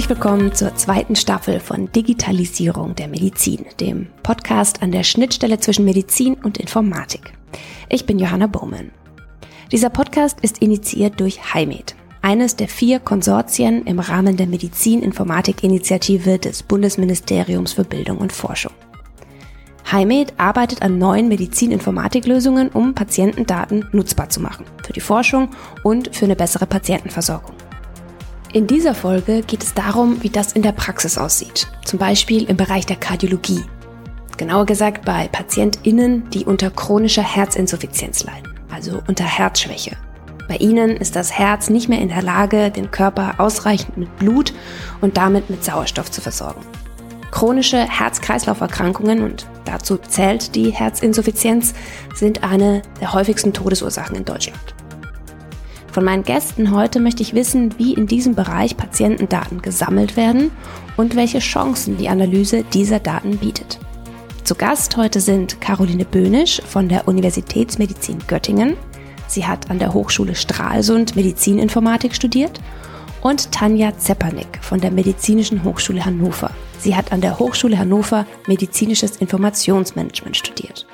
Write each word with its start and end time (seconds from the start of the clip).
Herzlich 0.00 0.16
willkommen 0.16 0.54
zur 0.54 0.74
zweiten 0.76 1.14
Staffel 1.14 1.60
von 1.60 1.92
Digitalisierung 1.92 2.94
der 2.94 3.06
Medizin, 3.06 3.66
dem 3.80 4.06
Podcast 4.22 4.80
an 4.82 4.92
der 4.92 5.02
Schnittstelle 5.02 5.60
zwischen 5.60 5.84
Medizin 5.84 6.36
und 6.42 6.56
Informatik. 6.56 7.34
Ich 7.90 8.06
bin 8.06 8.18
Johanna 8.18 8.46
Bowman. 8.46 8.92
Dieser 9.70 9.90
Podcast 9.90 10.40
ist 10.40 10.62
initiiert 10.62 11.20
durch 11.20 11.52
HIMED, 11.52 11.96
eines 12.22 12.56
der 12.56 12.68
vier 12.68 12.98
Konsortien 12.98 13.84
im 13.84 13.98
Rahmen 13.98 14.38
der 14.38 14.46
Medizin-Informatik-Initiative 14.46 16.38
des 16.38 16.62
Bundesministeriums 16.62 17.74
für 17.74 17.84
Bildung 17.84 18.16
und 18.16 18.32
Forschung. 18.32 18.72
HIMED 19.84 20.32
arbeitet 20.38 20.80
an 20.80 20.96
neuen 20.96 21.28
Medizin-Informatik-Lösungen, 21.28 22.70
um 22.70 22.94
Patientendaten 22.94 23.90
nutzbar 23.92 24.30
zu 24.30 24.40
machen, 24.40 24.64
für 24.82 24.94
die 24.94 25.00
Forschung 25.00 25.50
und 25.82 26.16
für 26.16 26.24
eine 26.24 26.36
bessere 26.36 26.64
Patientenversorgung. 26.64 27.59
In 28.52 28.66
dieser 28.66 28.96
Folge 28.96 29.42
geht 29.42 29.62
es 29.62 29.74
darum, 29.74 30.24
wie 30.24 30.28
das 30.28 30.54
in 30.54 30.62
der 30.62 30.72
Praxis 30.72 31.16
aussieht, 31.18 31.68
zum 31.84 32.00
Beispiel 32.00 32.50
im 32.50 32.56
Bereich 32.56 32.84
der 32.84 32.96
Kardiologie. 32.96 33.62
Genauer 34.38 34.66
gesagt 34.66 35.04
bei 35.04 35.28
PatientInnen, 35.28 36.28
die 36.30 36.46
unter 36.46 36.70
chronischer 36.70 37.22
Herzinsuffizienz 37.22 38.24
leiden, 38.24 38.52
also 38.68 39.02
unter 39.06 39.22
Herzschwäche. 39.22 39.96
Bei 40.48 40.56
ihnen 40.56 40.96
ist 40.96 41.14
das 41.14 41.30
Herz 41.30 41.70
nicht 41.70 41.88
mehr 41.88 42.00
in 42.00 42.08
der 42.08 42.22
Lage, 42.22 42.72
den 42.72 42.90
Körper 42.90 43.36
ausreichend 43.38 43.96
mit 43.96 44.16
Blut 44.16 44.52
und 45.00 45.16
damit 45.16 45.48
mit 45.48 45.62
Sauerstoff 45.62 46.10
zu 46.10 46.20
versorgen. 46.20 46.62
Chronische 47.30 47.78
Herz-Kreislauf-Erkrankungen, 47.78 49.22
und 49.22 49.46
dazu 49.64 49.96
zählt 49.96 50.56
die 50.56 50.70
Herzinsuffizienz, 50.70 51.72
sind 52.16 52.42
eine 52.42 52.82
der 53.00 53.12
häufigsten 53.12 53.52
Todesursachen 53.52 54.16
in 54.16 54.24
Deutschland. 54.24 54.74
Von 55.92 56.04
meinen 56.04 56.22
Gästen 56.22 56.72
heute 56.72 57.00
möchte 57.00 57.22
ich 57.22 57.34
wissen, 57.34 57.76
wie 57.78 57.94
in 57.94 58.06
diesem 58.06 58.34
Bereich 58.34 58.76
Patientendaten 58.76 59.60
gesammelt 59.60 60.16
werden 60.16 60.52
und 60.96 61.16
welche 61.16 61.40
Chancen 61.40 61.96
die 61.96 62.08
Analyse 62.08 62.62
dieser 62.72 63.00
Daten 63.00 63.38
bietet. 63.38 63.78
Zu 64.44 64.54
Gast 64.54 64.96
heute 64.96 65.20
sind 65.20 65.60
Caroline 65.60 66.04
Böhnisch 66.04 66.62
von 66.64 66.88
der 66.88 67.08
Universitätsmedizin 67.08 68.18
Göttingen. 68.28 68.76
Sie 69.26 69.46
hat 69.46 69.70
an 69.70 69.78
der 69.78 69.92
Hochschule 69.92 70.34
Stralsund 70.34 71.16
Medizininformatik 71.16 72.14
studiert 72.14 72.60
und 73.20 73.50
Tanja 73.52 73.96
Zepernick 73.98 74.58
von 74.62 74.80
der 74.80 74.90
Medizinischen 74.92 75.64
Hochschule 75.64 76.04
Hannover. 76.04 76.50
Sie 76.78 76.94
hat 76.94 77.12
an 77.12 77.20
der 77.20 77.38
Hochschule 77.38 77.78
Hannover 77.78 78.26
medizinisches 78.46 79.16
Informationsmanagement 79.16 80.36
studiert. 80.36 80.86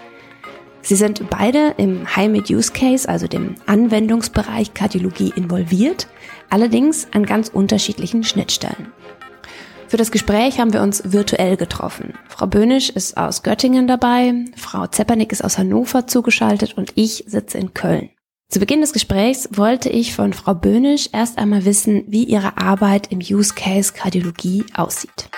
Sie 0.87 0.95
sind 0.95 1.29
beide 1.31 1.75
im 1.79 2.07
High-Mid 2.15 2.49
Use 2.49 2.71
Case, 2.71 3.09
also 3.09 3.27
dem 3.27 3.57
Anwendungsbereich 3.67 4.73
Kardiologie 4.73 5.33
involviert, 5.35 6.07
allerdings 6.49 7.09
an 7.11 7.27
ganz 7.27 7.49
unterschiedlichen 7.49 8.23
Schnittstellen. 8.23 8.93
Für 9.89 9.97
das 9.97 10.13
Gespräch 10.13 10.61
haben 10.61 10.73
wir 10.73 10.83
uns 10.83 11.13
virtuell 11.13 11.57
getroffen. 11.57 12.15
Frau 12.29 12.47
Böhnisch 12.47 12.89
ist 12.91 13.17
aus 13.17 13.43
Göttingen 13.43 13.89
dabei, 13.89 14.45
Frau 14.55 14.87
Zeppernick 14.87 15.33
ist 15.33 15.43
aus 15.43 15.59
Hannover 15.59 16.07
zugeschaltet 16.07 16.75
und 16.77 16.93
ich 16.95 17.25
sitze 17.27 17.59
in 17.59 17.75
Köln. 17.75 18.11
Zu 18.49 18.61
Beginn 18.61 18.81
des 18.81 18.93
Gesprächs 18.93 19.49
wollte 19.55 19.89
ich 19.89 20.15
von 20.15 20.33
Frau 20.33 20.55
Böhnisch 20.55 21.09
erst 21.13 21.39
einmal 21.39 21.65
wissen, 21.65 22.05
wie 22.07 22.23
ihre 22.23 22.59
Arbeit 22.59 23.11
im 23.11 23.19
Use 23.19 23.55
Case 23.55 23.93
Kardiologie 23.93 24.65
aussieht. 24.73 25.31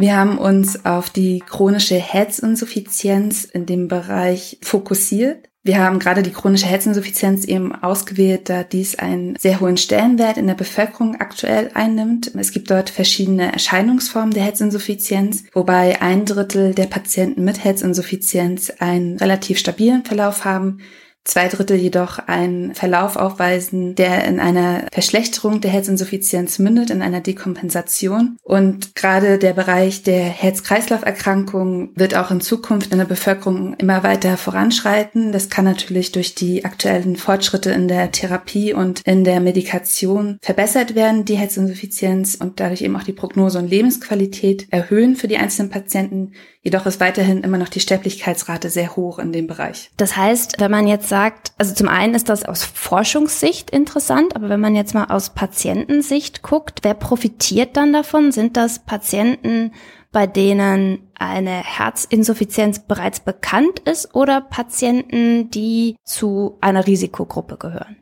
Wir 0.00 0.16
haben 0.16 0.38
uns 0.38 0.84
auf 0.84 1.10
die 1.10 1.40
chronische 1.40 1.96
Herzinsuffizienz 1.96 3.44
in 3.44 3.66
dem 3.66 3.88
Bereich 3.88 4.58
fokussiert. 4.62 5.48
Wir 5.64 5.78
haben 5.78 5.98
gerade 5.98 6.22
die 6.22 6.30
chronische 6.30 6.66
Herzinsuffizienz 6.66 7.44
eben 7.44 7.74
ausgewählt, 7.74 8.48
da 8.48 8.62
dies 8.62 8.94
einen 8.94 9.34
sehr 9.36 9.58
hohen 9.58 9.76
Stellenwert 9.76 10.36
in 10.36 10.46
der 10.46 10.54
Bevölkerung 10.54 11.16
aktuell 11.16 11.72
einnimmt. 11.74 12.32
Es 12.36 12.52
gibt 12.52 12.70
dort 12.70 12.90
verschiedene 12.90 13.52
Erscheinungsformen 13.52 14.32
der 14.32 14.44
Herzinsuffizienz, 14.44 15.44
wobei 15.52 16.00
ein 16.00 16.24
Drittel 16.24 16.74
der 16.74 16.86
Patienten 16.86 17.42
mit 17.42 17.64
Herzinsuffizienz 17.64 18.70
einen 18.78 19.16
relativ 19.16 19.58
stabilen 19.58 20.04
Verlauf 20.04 20.44
haben 20.44 20.78
zwei 21.28 21.46
Drittel 21.48 21.76
jedoch 21.76 22.18
einen 22.18 22.74
Verlauf 22.74 23.16
aufweisen, 23.16 23.94
der 23.94 24.24
in 24.24 24.40
einer 24.40 24.86
Verschlechterung 24.92 25.60
der 25.60 25.70
Herzinsuffizienz 25.70 26.58
mündet, 26.58 26.90
in 26.90 27.02
einer 27.02 27.20
Dekompensation. 27.20 28.38
Und 28.42 28.94
gerade 28.94 29.38
der 29.38 29.52
Bereich 29.52 30.02
der 30.02 30.24
Herz-Kreislauf-Erkrankungen 30.24 31.90
wird 31.94 32.16
auch 32.16 32.30
in 32.30 32.40
Zukunft 32.40 32.92
in 32.92 32.98
der 32.98 33.04
Bevölkerung 33.04 33.74
immer 33.74 34.02
weiter 34.02 34.36
voranschreiten. 34.36 35.30
Das 35.30 35.50
kann 35.50 35.66
natürlich 35.66 36.12
durch 36.12 36.34
die 36.34 36.64
aktuellen 36.64 37.16
Fortschritte 37.16 37.70
in 37.70 37.88
der 37.88 38.10
Therapie 38.10 38.72
und 38.72 39.02
in 39.02 39.22
der 39.22 39.40
Medikation 39.40 40.38
verbessert 40.40 40.94
werden, 40.94 41.26
die 41.26 41.36
Herzinsuffizienz 41.36 42.36
und 42.36 42.58
dadurch 42.58 42.80
eben 42.80 42.96
auch 42.96 43.02
die 43.02 43.12
Prognose 43.12 43.58
und 43.58 43.68
Lebensqualität 43.68 44.66
erhöhen 44.70 45.14
für 45.14 45.28
die 45.28 45.36
einzelnen 45.36 45.70
Patienten. 45.70 46.32
Jedoch 46.60 46.86
ist 46.86 47.00
weiterhin 47.00 47.42
immer 47.42 47.56
noch 47.58 47.68
die 47.68 47.80
Sterblichkeitsrate 47.80 48.68
sehr 48.68 48.96
hoch 48.96 49.18
in 49.18 49.32
dem 49.32 49.46
Bereich. 49.46 49.90
Das 49.96 50.16
heißt, 50.16 50.56
wenn 50.58 50.70
man 50.70 50.88
jetzt 50.88 51.08
sagt, 51.08 51.52
also 51.56 51.72
zum 51.72 51.88
einen 51.88 52.14
ist 52.14 52.28
das 52.28 52.44
aus 52.44 52.64
Forschungssicht 52.64 53.70
interessant, 53.70 54.34
aber 54.34 54.48
wenn 54.48 54.60
man 54.60 54.74
jetzt 54.74 54.92
mal 54.92 55.04
aus 55.04 55.30
Patientensicht 55.30 56.42
guckt, 56.42 56.80
wer 56.82 56.94
profitiert 56.94 57.76
dann 57.76 57.92
davon? 57.92 58.32
Sind 58.32 58.56
das 58.56 58.80
Patienten, 58.80 59.72
bei 60.10 60.26
denen 60.26 61.10
eine 61.14 61.62
Herzinsuffizienz 61.62 62.80
bereits 62.80 63.20
bekannt 63.20 63.80
ist 63.80 64.14
oder 64.14 64.40
Patienten, 64.40 65.50
die 65.50 65.96
zu 66.04 66.58
einer 66.60 66.86
Risikogruppe 66.86 67.56
gehören? 67.56 67.96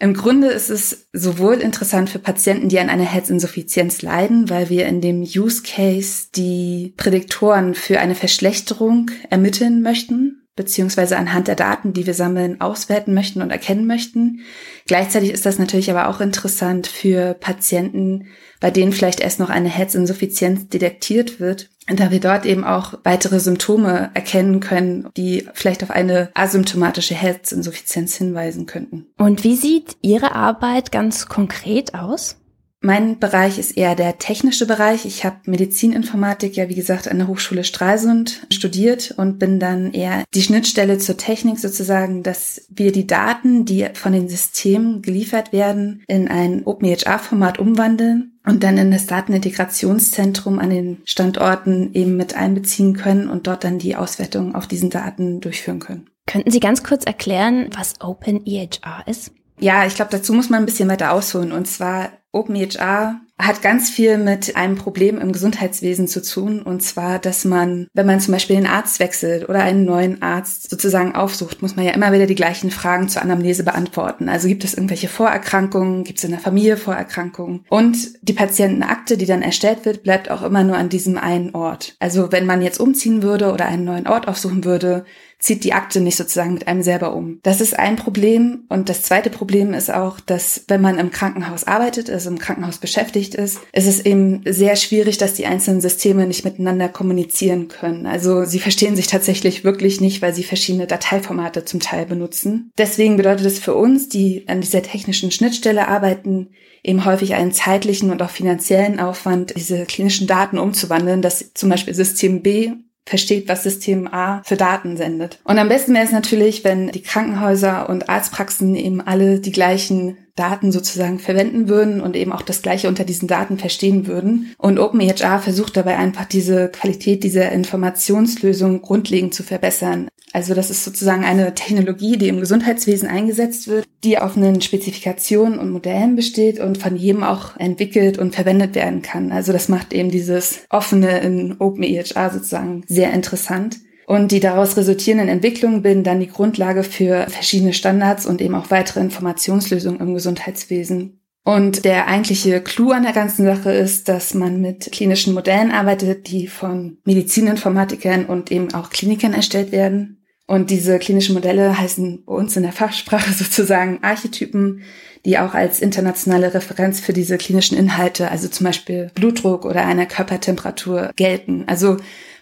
Im 0.00 0.14
Grunde 0.14 0.46
ist 0.48 0.70
es 0.70 1.08
sowohl 1.12 1.54
interessant 1.54 2.08
für 2.08 2.20
Patienten, 2.20 2.68
die 2.68 2.78
an 2.78 2.88
einer 2.88 3.04
Herzinsuffizienz 3.04 4.00
leiden, 4.02 4.48
weil 4.48 4.68
wir 4.68 4.86
in 4.86 5.00
dem 5.00 5.22
Use 5.22 5.62
Case 5.64 6.28
die 6.36 6.94
Prädiktoren 6.96 7.74
für 7.74 7.98
eine 7.98 8.14
Verschlechterung 8.14 9.10
ermitteln 9.28 9.82
möchten, 9.82 10.46
beziehungsweise 10.54 11.16
anhand 11.16 11.48
der 11.48 11.56
Daten, 11.56 11.94
die 11.94 12.06
wir 12.06 12.14
sammeln, 12.14 12.60
auswerten 12.60 13.12
möchten 13.12 13.42
und 13.42 13.50
erkennen 13.50 13.86
möchten. 13.86 14.40
Gleichzeitig 14.86 15.32
ist 15.32 15.46
das 15.46 15.58
natürlich 15.58 15.90
aber 15.90 16.08
auch 16.08 16.20
interessant 16.20 16.86
für 16.86 17.34
Patienten, 17.34 18.28
bei 18.60 18.70
denen 18.70 18.92
vielleicht 18.92 19.18
erst 19.18 19.40
noch 19.40 19.50
eine 19.50 19.68
Herzinsuffizienz 19.68 20.68
detektiert 20.68 21.40
wird, 21.40 21.70
da 21.96 22.10
wir 22.10 22.20
dort 22.20 22.46
eben 22.46 22.64
auch 22.64 22.94
weitere 23.04 23.40
Symptome 23.40 24.10
erkennen 24.14 24.60
können, 24.60 25.08
die 25.16 25.48
vielleicht 25.54 25.82
auf 25.82 25.90
eine 25.90 26.30
asymptomatische 26.34 27.14
Herzinsuffizienz 27.14 28.16
hinweisen 28.16 28.66
könnten. 28.66 29.06
Und 29.16 29.44
wie 29.44 29.56
sieht 29.56 29.96
Ihre 30.02 30.34
Arbeit 30.34 30.92
ganz 30.92 31.26
konkret 31.28 31.94
aus? 31.94 32.37
Mein 32.80 33.18
Bereich 33.18 33.58
ist 33.58 33.76
eher 33.76 33.96
der 33.96 34.18
technische 34.18 34.64
Bereich. 34.64 35.04
Ich 35.04 35.24
habe 35.24 35.38
Medizininformatik 35.46 36.56
ja, 36.56 36.68
wie 36.68 36.76
gesagt, 36.76 37.08
an 37.08 37.18
der 37.18 37.26
Hochschule 37.26 37.64
Stralsund 37.64 38.46
studiert 38.52 39.14
und 39.16 39.40
bin 39.40 39.58
dann 39.58 39.92
eher 39.92 40.22
die 40.32 40.42
Schnittstelle 40.42 40.98
zur 40.98 41.16
Technik 41.16 41.58
sozusagen, 41.58 42.22
dass 42.22 42.66
wir 42.70 42.92
die 42.92 43.06
Daten, 43.06 43.64
die 43.64 43.86
von 43.94 44.12
den 44.12 44.28
Systemen 44.28 45.02
geliefert 45.02 45.52
werden, 45.52 46.04
in 46.06 46.28
ein 46.28 46.64
OpenEHR-Format 46.66 47.58
umwandeln 47.58 48.38
und 48.46 48.62
dann 48.62 48.78
in 48.78 48.92
das 48.92 49.06
Datenintegrationszentrum 49.06 50.60
an 50.60 50.70
den 50.70 51.02
Standorten 51.04 51.92
eben 51.94 52.16
mit 52.16 52.36
einbeziehen 52.36 52.94
können 52.94 53.28
und 53.28 53.48
dort 53.48 53.64
dann 53.64 53.80
die 53.80 53.96
Auswertung 53.96 54.54
auf 54.54 54.68
diesen 54.68 54.90
Daten 54.90 55.40
durchführen 55.40 55.80
können. 55.80 56.08
Könnten 56.26 56.52
Sie 56.52 56.60
ganz 56.60 56.84
kurz 56.84 57.04
erklären, 57.04 57.70
was 57.76 58.00
OpenEHR 58.00 59.02
ist? 59.06 59.32
Ja, 59.60 59.86
ich 59.86 59.96
glaube, 59.96 60.12
dazu 60.12 60.32
muss 60.32 60.50
man 60.50 60.60
ein 60.62 60.66
bisschen 60.66 60.88
weiter 60.88 61.12
ausholen. 61.12 61.52
Und 61.52 61.66
zwar 61.66 62.10
OpenEHR 62.32 63.20
hat 63.40 63.62
ganz 63.62 63.88
viel 63.88 64.18
mit 64.18 64.56
einem 64.56 64.74
Problem 64.74 65.18
im 65.18 65.30
Gesundheitswesen 65.30 66.08
zu 66.08 66.22
tun. 66.22 66.60
Und 66.60 66.82
zwar, 66.82 67.20
dass 67.20 67.44
man, 67.44 67.86
wenn 67.94 68.06
man 68.06 68.20
zum 68.20 68.32
Beispiel 68.32 68.56
den 68.56 68.66
Arzt 68.66 68.98
wechselt 68.98 69.48
oder 69.48 69.62
einen 69.62 69.84
neuen 69.84 70.22
Arzt 70.22 70.68
sozusagen 70.68 71.14
aufsucht, 71.14 71.62
muss 71.62 71.76
man 71.76 71.84
ja 71.84 71.92
immer 71.92 72.12
wieder 72.12 72.26
die 72.26 72.34
gleichen 72.34 72.72
Fragen 72.72 73.08
zur 73.08 73.22
Anamnese 73.22 73.62
beantworten. 73.62 74.28
Also 74.28 74.48
gibt 74.48 74.64
es 74.64 74.74
irgendwelche 74.74 75.08
Vorerkrankungen? 75.08 76.02
Gibt 76.02 76.18
es 76.18 76.24
in 76.24 76.32
der 76.32 76.40
Familie 76.40 76.76
Vorerkrankungen? 76.76 77.64
Und 77.68 77.96
die 78.22 78.32
Patientenakte, 78.32 79.16
die 79.16 79.26
dann 79.26 79.42
erstellt 79.42 79.84
wird, 79.84 80.02
bleibt 80.02 80.30
auch 80.30 80.42
immer 80.42 80.64
nur 80.64 80.76
an 80.76 80.88
diesem 80.88 81.16
einen 81.16 81.54
Ort. 81.54 81.94
Also 82.00 82.32
wenn 82.32 82.44
man 82.44 82.60
jetzt 82.60 82.80
umziehen 82.80 83.22
würde 83.22 83.52
oder 83.52 83.66
einen 83.66 83.84
neuen 83.84 84.08
Ort 84.08 84.26
aufsuchen 84.26 84.64
würde, 84.64 85.04
zieht 85.38 85.62
die 85.62 85.72
Akte 85.72 86.00
nicht 86.00 86.16
sozusagen 86.16 86.54
mit 86.54 86.66
einem 86.66 86.82
selber 86.82 87.14
um. 87.14 87.38
Das 87.44 87.60
ist 87.60 87.78
ein 87.78 87.96
Problem. 87.96 88.64
Und 88.68 88.88
das 88.88 89.02
zweite 89.02 89.30
Problem 89.30 89.72
ist 89.72 89.92
auch, 89.92 90.18
dass 90.18 90.64
wenn 90.66 90.80
man 90.80 90.98
im 90.98 91.10
Krankenhaus 91.10 91.64
arbeitet, 91.64 92.10
also 92.10 92.28
im 92.28 92.38
Krankenhaus 92.38 92.78
beschäftigt 92.78 93.36
ist, 93.36 93.60
ist 93.72 93.86
es 93.86 94.04
eben 94.04 94.42
sehr 94.44 94.74
schwierig, 94.74 95.16
dass 95.18 95.34
die 95.34 95.46
einzelnen 95.46 95.80
Systeme 95.80 96.26
nicht 96.26 96.44
miteinander 96.44 96.88
kommunizieren 96.88 97.68
können. 97.68 98.06
Also 98.06 98.44
sie 98.44 98.58
verstehen 98.58 98.96
sich 98.96 99.06
tatsächlich 99.06 99.62
wirklich 99.62 100.00
nicht, 100.00 100.22
weil 100.22 100.34
sie 100.34 100.42
verschiedene 100.42 100.88
Dateiformate 100.88 101.64
zum 101.64 101.78
Teil 101.78 102.06
benutzen. 102.06 102.72
Deswegen 102.76 103.16
bedeutet 103.16 103.46
es 103.46 103.60
für 103.60 103.74
uns, 103.74 104.08
die 104.08 104.44
an 104.48 104.60
dieser 104.60 104.82
technischen 104.82 105.30
Schnittstelle 105.30 105.86
arbeiten, 105.86 106.48
eben 106.82 107.04
häufig 107.04 107.34
einen 107.34 107.52
zeitlichen 107.52 108.10
und 108.10 108.22
auch 108.22 108.30
finanziellen 108.30 108.98
Aufwand, 108.98 109.54
diese 109.56 109.84
klinischen 109.84 110.26
Daten 110.26 110.58
umzuwandeln, 110.58 111.22
dass 111.22 111.52
zum 111.54 111.68
Beispiel 111.68 111.94
System 111.94 112.42
B 112.42 112.72
versteht, 113.08 113.48
was 113.48 113.62
System 113.62 114.08
A 114.12 114.42
für 114.44 114.56
Daten 114.56 114.96
sendet. 114.96 115.38
Und 115.44 115.58
am 115.58 115.68
besten 115.68 115.94
wäre 115.94 116.04
es 116.04 116.12
natürlich, 116.12 116.64
wenn 116.64 116.88
die 116.88 117.02
Krankenhäuser 117.02 117.88
und 117.88 118.08
Arztpraxen 118.08 118.74
eben 118.74 119.00
alle 119.00 119.40
die 119.40 119.52
gleichen 119.52 120.16
Daten 120.38 120.72
sozusagen 120.72 121.18
verwenden 121.18 121.68
würden 121.68 122.00
und 122.00 122.16
eben 122.16 122.32
auch 122.32 122.42
das 122.42 122.62
Gleiche 122.62 122.88
unter 122.88 123.04
diesen 123.04 123.28
Daten 123.28 123.58
verstehen 123.58 124.06
würden. 124.06 124.54
Und 124.58 124.78
OpenEHR 124.78 125.40
versucht 125.40 125.76
dabei 125.76 125.96
einfach 125.96 126.26
diese 126.26 126.68
Qualität 126.68 127.24
dieser 127.24 127.50
Informationslösung 127.52 128.82
grundlegend 128.82 129.34
zu 129.34 129.42
verbessern. 129.42 130.08
Also 130.32 130.54
das 130.54 130.70
ist 130.70 130.84
sozusagen 130.84 131.24
eine 131.24 131.54
Technologie, 131.54 132.16
die 132.16 132.28
im 132.28 132.40
Gesundheitswesen 132.40 133.08
eingesetzt 133.08 133.66
wird, 133.66 133.86
die 134.04 134.18
auf 134.18 134.36
einen 134.36 134.60
Spezifikationen 134.60 135.58
und 135.58 135.70
Modellen 135.70 136.16
besteht 136.16 136.60
und 136.60 136.78
von 136.78 136.96
jedem 136.96 137.24
auch 137.24 137.56
entwickelt 137.58 138.18
und 138.18 138.34
verwendet 138.34 138.74
werden 138.74 139.02
kann. 139.02 139.32
Also 139.32 139.52
das 139.52 139.68
macht 139.68 139.92
eben 139.92 140.10
dieses 140.10 140.60
offene 140.70 141.20
in 141.20 141.56
OpenEHR 141.58 142.30
sozusagen 142.30 142.84
sehr 142.86 143.12
interessant. 143.12 143.78
Und 144.08 144.32
die 144.32 144.40
daraus 144.40 144.78
resultierenden 144.78 145.28
Entwicklungen 145.28 145.82
bilden 145.82 146.02
dann 146.02 146.18
die 146.18 146.28
Grundlage 146.28 146.82
für 146.82 147.26
verschiedene 147.28 147.74
Standards 147.74 148.24
und 148.24 148.40
eben 148.40 148.54
auch 148.54 148.70
weitere 148.70 149.00
Informationslösungen 149.00 150.00
im 150.00 150.14
Gesundheitswesen. 150.14 151.20
Und 151.44 151.84
der 151.84 152.08
eigentliche 152.08 152.62
Clou 152.62 152.92
an 152.92 153.02
der 153.02 153.12
ganzen 153.12 153.44
Sache 153.44 153.70
ist, 153.70 154.08
dass 154.08 154.32
man 154.32 154.62
mit 154.62 154.90
klinischen 154.92 155.34
Modellen 155.34 155.70
arbeitet, 155.70 156.30
die 156.30 156.46
von 156.46 156.96
Medizininformatikern 157.04 158.24
und 158.24 158.50
eben 158.50 158.72
auch 158.72 158.88
Klinikern 158.88 159.34
erstellt 159.34 159.72
werden. 159.72 160.24
Und 160.46 160.70
diese 160.70 160.98
klinischen 160.98 161.34
Modelle 161.34 161.78
heißen 161.78 162.24
bei 162.24 162.32
uns 162.32 162.56
in 162.56 162.62
der 162.62 162.72
Fachsprache 162.72 163.30
sozusagen 163.34 163.98
Archetypen, 164.00 164.84
die 165.26 165.38
auch 165.38 165.52
als 165.52 165.80
internationale 165.80 166.54
Referenz 166.54 166.98
für 167.00 167.12
diese 167.12 167.36
klinischen 167.36 167.76
Inhalte, 167.76 168.30
also 168.30 168.48
zum 168.48 168.64
Beispiel 168.64 169.10
Blutdruck 169.14 169.66
oder 169.66 169.84
einer 169.84 170.06
Körpertemperatur 170.06 171.10
gelten. 171.14 171.64
Also 171.66 171.98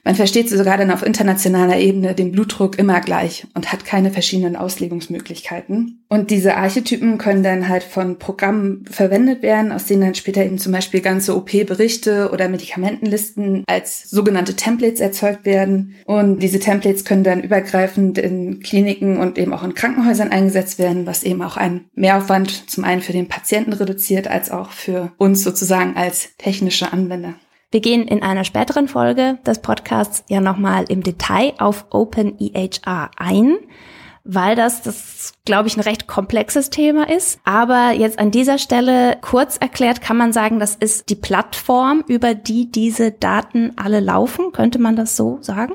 man 0.06 0.14
versteht 0.14 0.48
sogar 0.48 0.78
dann 0.78 0.92
auf 0.92 1.04
internationaler 1.04 1.78
Ebene 1.78 2.14
den 2.14 2.30
Blutdruck 2.30 2.78
immer 2.78 3.00
gleich 3.00 3.44
und 3.54 3.72
hat 3.72 3.84
keine 3.84 4.12
verschiedenen 4.12 4.54
Auslegungsmöglichkeiten. 4.54 6.04
Und 6.08 6.30
diese 6.30 6.56
Archetypen 6.56 7.18
können 7.18 7.42
dann 7.42 7.68
halt 7.68 7.82
von 7.82 8.16
Programmen 8.16 8.84
verwendet 8.88 9.42
werden, 9.42 9.72
aus 9.72 9.86
denen 9.86 10.02
dann 10.02 10.14
später 10.14 10.44
eben 10.44 10.58
zum 10.58 10.70
Beispiel 10.70 11.00
ganze 11.00 11.36
OP-Berichte 11.36 12.30
oder 12.32 12.48
Medikamentenlisten 12.48 13.64
als 13.66 14.08
sogenannte 14.08 14.54
Templates 14.54 15.00
erzeugt 15.00 15.44
werden. 15.44 15.96
Und 16.04 16.38
diese 16.38 16.60
Templates 16.60 17.04
können 17.04 17.24
dann 17.24 17.42
übergreifend 17.42 18.16
in 18.16 18.60
Kliniken 18.60 19.16
und 19.16 19.38
eben 19.38 19.52
auch 19.52 19.64
in 19.64 19.74
Krankenhäusern 19.74 20.30
eingesetzt 20.30 20.78
werden, 20.78 21.06
was 21.06 21.24
eben 21.24 21.42
auch 21.42 21.56
einen 21.56 21.86
Mehraufwand 21.96 22.70
zum 22.70 22.84
einen 22.84 23.02
für 23.02 23.12
den 23.12 23.26
Patienten 23.26 23.72
reduziert, 23.72 24.28
als 24.28 24.52
auch 24.52 24.70
für 24.70 25.10
uns 25.18 25.42
sozusagen 25.42 25.96
als 25.96 26.28
technische 26.38 26.92
Anwender. 26.92 27.34
Wir 27.76 27.82
gehen 27.82 28.08
in 28.08 28.22
einer 28.22 28.44
späteren 28.44 28.88
Folge 28.88 29.36
des 29.44 29.58
Podcasts 29.58 30.24
ja 30.30 30.40
nochmal 30.40 30.86
im 30.88 31.02
Detail 31.02 31.52
auf 31.58 31.84
OpenEHR 31.90 33.10
ein, 33.18 33.58
weil 34.24 34.56
das, 34.56 34.80
das 34.80 35.34
glaube 35.44 35.68
ich, 35.68 35.76
ein 35.76 35.82
recht 35.82 36.06
komplexes 36.06 36.70
Thema 36.70 37.06
ist. 37.10 37.38
Aber 37.44 37.90
jetzt 37.90 38.18
an 38.18 38.30
dieser 38.30 38.56
Stelle 38.56 39.18
kurz 39.20 39.58
erklärt 39.58 40.00
kann 40.00 40.16
man 40.16 40.32
sagen, 40.32 40.58
das 40.58 40.74
ist 40.74 41.10
die 41.10 41.16
Plattform, 41.16 42.02
über 42.08 42.34
die 42.34 42.72
diese 42.72 43.12
Daten 43.12 43.72
alle 43.76 44.00
laufen. 44.00 44.52
Könnte 44.52 44.78
man 44.78 44.96
das 44.96 45.14
so 45.14 45.36
sagen? 45.42 45.74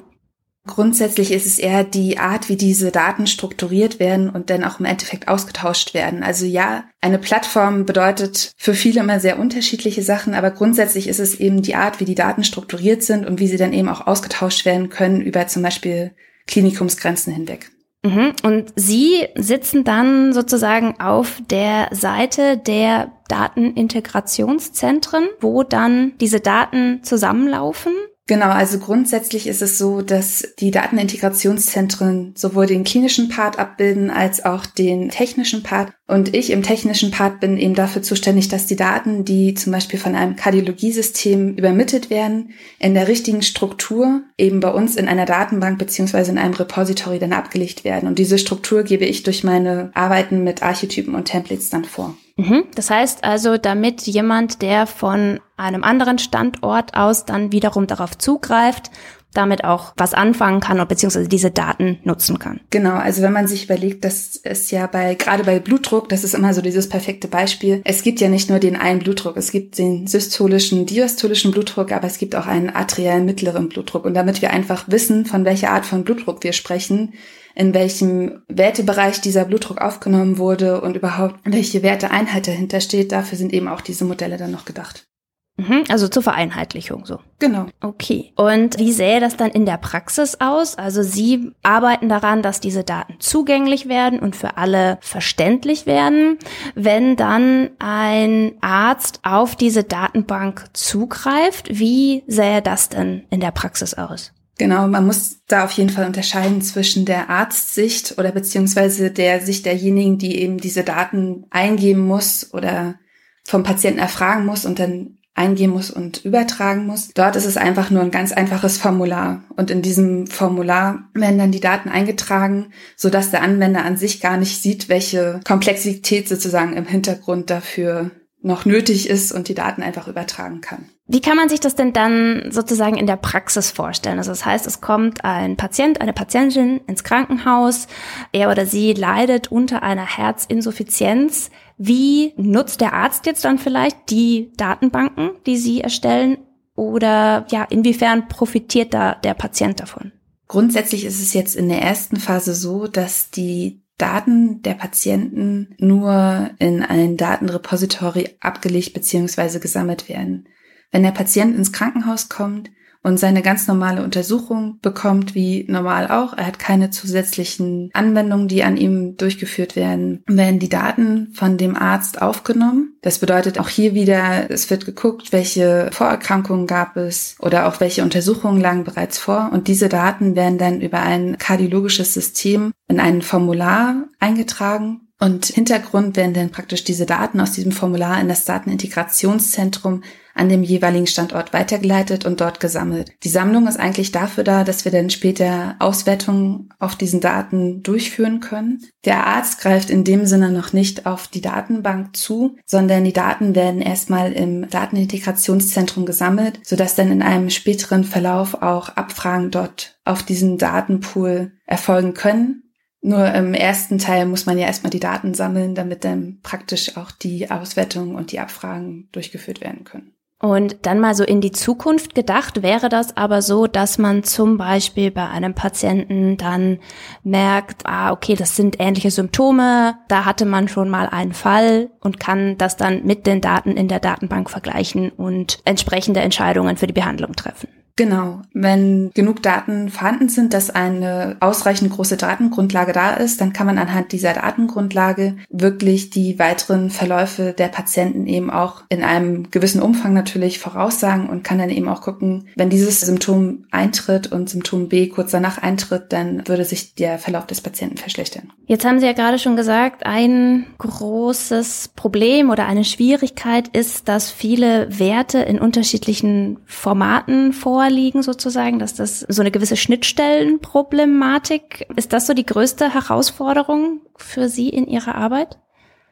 Grundsätzlich 0.68 1.32
ist 1.32 1.48
es 1.48 1.58
eher 1.58 1.84
die 1.84 2.20
Art, 2.20 2.48
wie 2.48 2.56
diese 2.56 2.92
Daten 2.92 3.26
strukturiert 3.26 4.00
werden 4.00 4.30
und 4.30 4.52
dann 4.52 4.64
auch 4.64 4.80
im 4.80 4.86
Endeffekt 4.86 5.28
ausgetauscht 5.28 5.96
werden. 5.96 6.22
Also 6.22 6.46
ja, 6.46 6.84
eine 7.02 7.18
Plattform 7.18 7.86
bedeutet 7.86 8.52
für 8.58 8.76
viele 8.76 9.00
immer 9.00 9.20
sehr 9.20 9.40
unterschiedliche 9.40 10.04
Sachen, 10.04 10.36
aber 10.36 10.52
grundsätzlich 10.52 11.08
ist 11.08 11.20
es 11.20 11.40
eben 11.40 11.64
die 11.64 11.76
Art, 11.76 12.00
wie 12.00 12.06
die 12.06 12.16
Daten 12.16 12.44
strukturiert 12.44 13.02
sind 13.02 13.26
und 13.26 13.40
wie 13.40 13.48
sie 13.48 13.58
dann 13.58 13.74
eben 13.74 13.90
auch 13.90 14.06
ausgetauscht 14.06 14.66
werden 14.66 14.90
können 14.90 15.22
über 15.22 15.48
zum 15.48 15.64
Beispiel 15.64 16.12
Klinikumsgrenzen 16.46 17.34
hinweg. 17.34 17.72
Mhm. 18.04 18.34
Und 18.44 18.74
Sie 18.76 19.28
sitzen 19.36 19.84
dann 19.84 20.34
sozusagen 20.34 21.00
auf 21.00 21.42
der 21.50 21.90
Seite 21.92 22.58
der 22.58 23.12
Datenintegrationszentren, 23.28 25.28
wo 25.40 25.64
dann 25.64 26.14
diese 26.20 26.40
Daten 26.40 27.04
zusammenlaufen 27.04 27.94
Genau, 28.32 28.48
also 28.48 28.80
grundsätzlich 28.80 29.46
ist 29.46 29.62
es 29.62 29.78
so, 29.78 30.02
dass 30.02 30.54
die 30.58 30.72
Datenintegrationszentren 30.72 32.32
sowohl 32.38 32.66
den 32.66 32.86
klinischen 32.86 33.28
Part 33.28 33.60
abbilden 33.60 34.10
als 34.10 34.46
auch 34.46 34.66
den 34.66 35.10
technischen 35.10 35.64
Part. 35.64 35.92
Und 36.08 36.34
ich 36.34 36.50
im 36.50 36.64
technischen 36.64 37.12
Part 37.12 37.42
bin 37.42 37.58
eben 37.58 37.76
dafür 37.76 38.02
zuständig, 38.02 38.48
dass 38.48 38.68
die 38.68 38.78
Daten, 38.78 39.26
die 39.26 39.54
zum 39.56 39.74
Beispiel 39.74 40.00
von 40.00 40.16
einem 40.16 40.38
Kardiologiesystem 40.38 41.58
übermittelt 41.58 42.10
werden, 42.10 42.52
in 42.80 42.94
der 42.94 43.10
richtigen 43.10 43.42
Struktur 43.42 44.22
eben 44.38 44.62
bei 44.62 44.70
uns 44.72 44.96
in 44.96 45.10
einer 45.10 45.26
Datenbank 45.26 45.78
beziehungsweise 45.78 46.32
in 46.32 46.38
einem 46.38 46.54
Repository 46.54 47.20
dann 47.20 47.34
abgelegt 47.34 47.84
werden. 47.84 48.08
Und 48.08 48.18
diese 48.18 48.38
Struktur 48.38 48.84
gebe 48.84 49.04
ich 49.04 49.24
durch 49.24 49.44
meine 49.44 49.92
Arbeiten 49.94 50.46
mit 50.46 50.64
Archetypen 50.64 51.16
und 51.16 51.26
Templates 51.26 51.70
dann 51.70 51.84
vor. 51.84 52.16
Mhm. 52.42 52.64
Das 52.76 52.90
heißt 52.90 53.24
also, 53.24 53.58
damit 53.58 54.02
jemand, 54.02 54.62
der 54.62 54.88
von 54.88 55.40
einem 55.58 55.84
anderen 55.84 56.18
Standort 56.18 56.96
aus 56.96 57.26
dann 57.26 57.52
wiederum 57.52 57.86
darauf 57.86 58.18
zugreift, 58.18 58.90
damit 59.34 59.64
auch 59.64 59.94
was 59.98 60.14
anfangen 60.14 60.60
kann 60.60 60.78
oder 60.78 60.86
beziehungsweise 60.86 61.30
diese 61.30 61.52
Daten 61.52 62.00
nutzen 62.04 62.40
kann. 62.40 62.60
Genau, 62.70 62.96
also 62.96 63.22
wenn 63.22 63.34
man 63.34 63.48
sich 63.48 63.66
überlegt, 63.66 64.04
dass 64.04 64.40
es 64.44 64.72
ja 64.72 64.88
bei, 64.88 65.16
gerade 65.16 65.44
bei 65.44 65.60
Blutdruck, 65.60 66.10
das 66.10 66.24
ist 66.24 66.34
immer 66.34 66.54
so 66.54 66.62
dieses 66.62 66.90
perfekte 66.90 67.28
Beispiel, 67.28 67.82
es 67.86 68.04
gibt 68.04 68.20
ja 68.20 68.30
nicht 68.30 68.50
nur 68.50 68.60
den 68.60 68.76
einen 68.76 69.00
Blutdruck, 69.00 69.38
es 69.38 69.52
gibt 69.52 69.78
den 69.78 70.08
systolischen, 70.08 70.86
diastolischen 70.86 71.52
Blutdruck, 71.52 71.92
aber 71.92 72.08
es 72.08 72.18
gibt 72.18 72.36
auch 72.36 72.48
einen 72.48 72.70
arteriellen 72.70 73.26
mittleren 73.26 73.70
Blutdruck. 73.70 74.06
Und 74.06 74.14
damit 74.14 74.42
wir 74.42 74.52
einfach 74.52 74.86
wissen, 74.88 75.26
von 75.26 75.46
welcher 75.46 75.72
Art 75.72 75.86
von 75.86 76.04
Blutdruck 76.04 76.44
wir 76.44 76.54
sprechen, 76.54 77.14
in 77.56 77.74
welchem 77.74 78.42
Wertebereich 78.48 79.22
dieser 79.22 79.46
Blutdruck 79.46 79.80
aufgenommen 79.82 80.38
wurde 80.38 80.82
und 80.82 80.96
überhaupt 80.96 81.36
welche 81.44 81.84
Werteeinheit 81.84 82.48
dahinter 82.48 82.82
steht. 82.82 83.12
Dafür 83.12 83.38
sind 83.38 83.54
eben 83.54 83.68
auch 83.68 83.82
diese 83.82 84.06
Modelle 84.06 84.38
dann 84.38 84.52
noch 84.52 84.66
gedacht. 84.66 85.11
Mhm, 85.58 85.84
also 85.90 86.08
zur 86.08 86.24
Vereinheitlichung 86.24 87.06
so. 87.06 87.20
Genau. 87.40 87.68
Okay. 87.82 88.34
Und 88.36 88.80
wie 88.80 88.92
sähe 88.92 89.20
das 89.20 89.38
dann 89.38 89.52
in 89.52 89.66
der 89.66 89.78
Praxis 89.78 90.38
aus? 90.40 90.78
Also 90.78 91.04
Sie 91.04 91.52
arbeiten 91.62 92.10
daran, 92.10 92.42
dass 92.42 92.62
diese 92.62 92.84
Daten 92.84 93.16
zugänglich 93.20 93.88
werden 93.88 94.20
und 94.20 94.36
für 94.36 94.58
alle 94.58 94.98
verständlich 95.02 95.86
werden. 95.86 96.40
Wenn 96.74 97.16
dann 97.16 97.72
ein 97.80 98.54
Arzt 98.62 99.20
auf 99.24 99.56
diese 99.56 99.84
Datenbank 99.84 100.66
zugreift, 100.74 101.68
wie 101.70 102.24
sähe 102.28 102.62
das 102.62 102.90
denn 102.90 103.24
in 103.30 103.40
der 103.40 103.52
Praxis 103.52 103.94
aus? 103.94 104.34
Genau, 104.58 104.88
man 104.88 105.06
muss 105.06 105.40
da 105.48 105.64
auf 105.64 105.72
jeden 105.72 105.90
Fall 105.90 106.06
unterscheiden 106.06 106.62
zwischen 106.62 107.06
der 107.06 107.30
Arztsicht 107.30 108.20
oder 108.20 108.32
beziehungsweise 108.32 109.10
der 109.10 109.42
Sicht 109.42 109.66
derjenigen, 109.66 110.18
die 110.18 110.40
eben 110.40 110.60
diese 110.60 110.84
Daten 110.84 111.46
eingeben 111.50 112.06
muss 112.06 112.54
oder 112.54 112.96
vom 113.44 113.64
Patienten 113.64 114.00
erfragen 114.00 114.46
muss 114.46 114.66
und 114.66 114.78
dann 114.78 115.18
eingehen 115.34 115.72
muss 115.72 115.90
und 115.90 116.26
übertragen 116.26 116.86
muss. 116.86 117.10
Dort 117.14 117.36
ist 117.36 117.46
es 117.46 117.58
einfach 117.58 117.90
nur 117.90 118.02
ein 118.02 118.12
ganz 118.12 118.32
einfaches 118.32 118.78
Formular. 118.78 119.44
Und 119.56 119.72
in 119.72 119.82
diesem 119.82 120.28
Formular 120.28 121.10
werden 121.14 121.38
dann 121.38 121.52
die 121.52 121.62
Daten 121.62 121.90
eingetragen, 121.90 122.72
so 122.98 123.10
dass 123.10 123.32
der 123.32 123.42
Anwender 123.42 123.86
an 123.86 123.98
sich 123.98 124.20
gar 124.22 124.38
nicht 124.38 124.62
sieht, 124.62 124.90
welche 124.90 125.40
Komplexität 125.46 126.28
sozusagen 126.28 126.74
im 126.74 126.86
Hintergrund 126.86 127.50
dafür 127.50 128.12
noch 128.44 128.66
nötig 128.66 129.08
ist 129.08 129.32
und 129.32 129.48
die 129.48 129.54
Daten 129.54 129.84
einfach 129.84 130.08
übertragen 130.08 130.62
kann. 130.62 130.90
Wie 131.08 131.22
kann 131.22 131.36
man 131.36 131.50
sich 131.50 131.60
das 131.60 131.76
denn 131.76 131.94
dann 131.94 132.52
sozusagen 132.52 132.98
in 132.98 133.06
der 133.06 133.18
Praxis 133.18 133.70
vorstellen? 133.70 134.18
Also 134.18 134.32
das 134.32 134.46
heißt, 134.46 134.66
es 134.66 134.82
kommt 134.82 135.24
ein 135.24 135.58
Patient, 135.58 136.02
eine 136.02 136.14
Patientin 136.14 136.80
ins 136.88 137.04
Krankenhaus, 137.04 137.88
er 138.32 138.50
oder 138.50 138.66
sie 138.66 138.94
leidet 138.94 139.52
unter 139.52 139.84
einer 139.84 140.06
Herzinsuffizienz. 140.06 141.52
Wie 141.84 142.34
nutzt 142.38 142.80
der 142.80 142.94
Arzt 142.94 143.26
jetzt 143.26 143.44
dann 143.44 143.58
vielleicht 143.58 144.12
die 144.12 144.52
Datenbanken, 144.56 145.32
die 145.48 145.58
Sie 145.58 145.82
erstellen? 145.82 146.38
Oder 146.76 147.48
ja, 147.50 147.64
inwiefern 147.64 148.28
profitiert 148.28 148.94
da 148.94 149.16
der 149.16 149.34
Patient 149.34 149.80
davon? 149.80 150.12
Grundsätzlich 150.48 151.06
ist 151.06 151.20
es 151.20 151.34
jetzt 151.34 151.56
in 151.56 151.70
der 151.70 151.82
ersten 151.82 152.18
Phase 152.18 152.54
so, 152.54 152.86
dass 152.86 153.32
die 153.32 153.82
Daten 153.98 154.62
der 154.62 154.76
Patienten 154.76 155.74
nur 155.80 156.52
in 156.60 156.84
ein 156.84 157.18
Datenrepository 157.18 158.30
abgelegt 158.42 158.94
bzw. 158.94 159.58
gesammelt 159.58 160.08
werden. 160.08 160.48
Wenn 160.92 161.02
der 161.02 161.12
Patient 161.12 161.56
ins 161.56 161.72
Krankenhaus 161.72 162.30
kommt, 162.30 162.70
und 163.04 163.20
seine 163.20 163.42
ganz 163.42 163.68
normale 163.68 164.04
Untersuchung 164.04 164.80
bekommt, 164.82 165.34
wie 165.36 165.66
normal 165.68 166.10
auch. 166.10 166.38
Er 166.38 166.46
hat 166.46 166.60
keine 166.60 166.92
zusätzlichen 166.92 167.90
Anwendungen, 167.94 168.48
die 168.48 168.64
an 168.64 168.78
ihm 168.78 169.18
durchgeführt 169.18 169.76
werden. 169.76 170.24
Werden 170.28 170.60
die 170.60 170.70
Daten 170.70 171.32
von 171.34 171.58
dem 171.58 171.76
Arzt 171.76 172.22
aufgenommen. 172.22 172.98
Das 173.02 173.20
bedeutet 173.20 173.60
auch 173.60 173.70
hier 173.70 173.94
wieder, 173.96 174.50
es 174.50 174.70
wird 174.70 174.86
geguckt, 174.86 175.32
welche 175.32 175.90
Vorerkrankungen 175.92 176.68
gab 176.68 176.96
es 176.98 177.36
oder 177.40 177.68
auch 177.68 177.80
welche 177.80 178.04
Untersuchungen 178.04 178.62
lagen 178.62 178.84
bereits 178.84 179.18
vor. 179.18 179.50
Und 179.52 179.68
diese 179.68 179.90
Daten 179.90 180.36
werden 180.36 180.58
dann 180.58 180.82
über 180.82 181.00
ein 181.00 181.38
kardiologisches 181.38 182.14
System 182.14 182.72
in 182.88 183.00
ein 183.00 183.22
Formular 183.22 184.08
eingetragen 184.20 185.08
Und 185.22 185.46
Hintergrund 185.46 186.18
werden 186.18 186.34
dann 186.34 186.50
praktisch 186.50 186.84
diese 186.84 187.06
Daten 187.06 187.40
aus 187.40 187.52
diesem 187.52 187.72
Formular 187.72 188.20
in 188.20 188.28
das 188.28 188.44
Datenintegrationszentrum 188.44 190.02
an 190.34 190.50
dem 190.50 190.64
jeweiligen 190.64 191.06
Standort 191.06 191.54
weitergeleitet 191.54 192.26
und 192.26 192.42
dort 192.42 192.60
gesammelt. 192.60 193.12
Die 193.24 193.30
Sammlung 193.30 193.68
ist 193.68 193.80
eigentlich 193.80 194.12
dafür 194.12 194.44
da, 194.44 194.64
dass 194.64 194.84
wir 194.84 194.92
dann 194.92 195.12
später 195.12 195.76
Auswertungen 195.78 196.70
auf 196.80 196.96
diesen 196.96 197.20
Daten 197.20 197.84
durchführen 197.84 198.40
können. 198.40 198.82
Der 199.06 199.28
Arzt 199.28 199.60
greift 199.62 199.92
in 199.92 200.04
dem 200.04 200.26
Sinne 200.26 200.52
noch 200.52 200.74
nicht 200.74 201.06
auf 201.06 201.28
die 201.28 201.42
Datenbank 201.42 202.16
zu, 202.16 202.56
sondern 202.66 203.04
die 203.04 203.14
Daten 203.14 203.54
werden 203.54 203.82
erstmal 203.82 204.32
im 204.32 204.68
Datenintegrationszentrum 204.70 206.08
gesammelt, 206.08 206.60
sodass 206.64 206.96
dann 206.96 207.12
in 207.12 207.22
einem 207.22 207.52
späteren 207.52 208.06
Verlauf 208.06 208.56
auch 208.64 208.90
Abfragen 208.90 209.52
dort 209.52 210.00
auf 210.04 210.24
diesen 210.24 210.58
Datenpool 210.58 211.52
erfolgen 211.68 212.16
können. 212.16 212.61
Nur 213.02 213.34
im 213.34 213.56
ersten 213.56 213.98
Teil 213.98 214.28
muss 214.28 214.46
man 214.46 214.60
ja 214.60 214.68
erstmal 214.68 214.92
die 214.92 215.00
Daten 215.00 215.34
sammeln, 215.34 215.74
damit 215.74 216.06
dann 216.06 216.40
praktisch 216.44 216.98
auch 216.98 217.12
die 217.12 217.50
Auswertung 217.50 218.14
und 218.16 218.32
die 218.32 218.40
Abfragen 218.40 219.10
durchgeführt 219.12 219.62
werden 219.62 219.84
können. 219.84 220.14
Und 220.42 220.88
dann 220.88 221.00
mal 221.00 221.14
so 221.14 221.24
in 221.24 221.40
die 221.40 221.52
Zukunft 221.52 222.16
gedacht, 222.16 222.64
wäre 222.64 222.90
das 222.90 223.16
aber 223.16 223.44
so, 223.44 223.68
dass 223.68 224.00
man 224.00 224.24
zum 224.24 224.58
Beispiel 224.58 225.12
bei 225.12 225.28
einem 225.28 225.54
Patienten 225.54 226.36
dann 226.36 226.80
merkt, 227.24 227.86
ah, 227.86 228.12
okay, 228.12 228.36
das 228.36 228.56
sind 228.56 228.80
ähnliche 228.80 229.12
Symptome, 229.12 229.98
da 230.08 230.26
hatte 230.26 230.46
man 230.46 230.68
schon 230.68 230.90
mal 230.90 231.08
einen 231.08 231.34
Fall 231.34 231.92
und 232.00 232.20
kann 232.20 232.58
das 232.58 232.76
dann 232.76 233.06
mit 233.06 233.28
den 233.28 233.40
Daten 233.40 233.78
in 233.78 233.88
der 233.88 234.00
Datenbank 234.00 234.50
vergleichen 234.50 235.12
und 235.12 235.60
entsprechende 235.64 236.22
Entscheidungen 236.22 236.76
für 236.76 236.88
die 236.88 236.94
Behandlung 236.94 237.34
treffen. 237.34 237.68
Genau. 238.02 238.42
Wenn 238.52 239.12
genug 239.14 239.44
Daten 239.44 239.90
vorhanden 239.90 240.28
sind, 240.28 240.56
dass 240.56 240.72
eine 240.72 241.38
ausreichend 241.40 241.92
große 241.92 242.18
Datengrundlage 242.18 242.94
da 242.94 243.14
ist, 243.14 243.40
dann 243.40 243.54
kann 243.54 243.68
man 243.68 243.78
anhand 243.78 244.12
dieser 244.12 244.34
Datengrundlage 244.34 245.36
wirklich 245.52 246.10
die 246.10 246.40
weiteren 246.40 246.90
Verläufe 246.90 247.54
der 247.56 247.68
Patienten 247.68 248.26
eben 248.26 248.50
auch 248.50 248.82
in 248.90 249.04
einem 249.04 249.52
gewissen 249.52 249.84
Umfang 249.84 250.14
natürlich 250.14 250.58
voraussagen 250.58 251.30
und 251.30 251.44
kann 251.44 251.60
dann 251.60 251.70
eben 251.70 251.88
auch 251.88 252.02
gucken, 252.02 252.48
wenn 252.56 252.72
dieses 252.72 253.02
Symptom 253.02 253.66
eintritt 253.70 254.32
und 254.32 254.50
Symptom 254.50 254.90
B 254.90 255.08
kurz 255.08 255.30
danach 255.30 255.60
eintritt, 255.60 256.06
dann 256.10 256.48
würde 256.48 256.66
sich 256.66 256.96
der 256.96 257.20
Verlauf 257.20 257.46
des 257.46 257.62
Patienten 257.62 257.98
verschlechtern. 257.98 258.52
Jetzt 258.66 258.84
haben 258.84 259.00
Sie 259.00 259.06
ja 259.06 259.14
gerade 259.14 259.38
schon 259.38 259.56
gesagt, 259.56 260.08
ein 260.08 260.66
großes 260.80 261.92
Problem 261.96 262.50
oder 262.50 262.66
eine 262.66 262.84
Schwierigkeit 262.84 263.68
ist, 263.68 264.08
dass 264.08 264.32
viele 264.32 264.88
Werte 264.98 265.38
in 265.38 265.60
unterschiedlichen 265.60 266.58
Formaten 266.66 267.54
vor 267.54 267.91
vorliegen 267.92 268.24
sozusagen, 268.24 268.80
dass 268.80 268.94
das 268.94 269.26
so 269.28 269.42
eine 269.42 269.52
gewisse 269.52 269.76
Schnittstellenproblematik, 269.76 271.88
ist 271.98 272.14
das 272.14 272.26
so 272.26 272.34
die 272.34 272.46
größte 272.46 272.94
Herausforderung 272.94 274.00
für 274.16 274.48
Sie 274.48 274.70
in 274.70 274.88
Ihrer 274.88 275.16
Arbeit? 275.16 275.60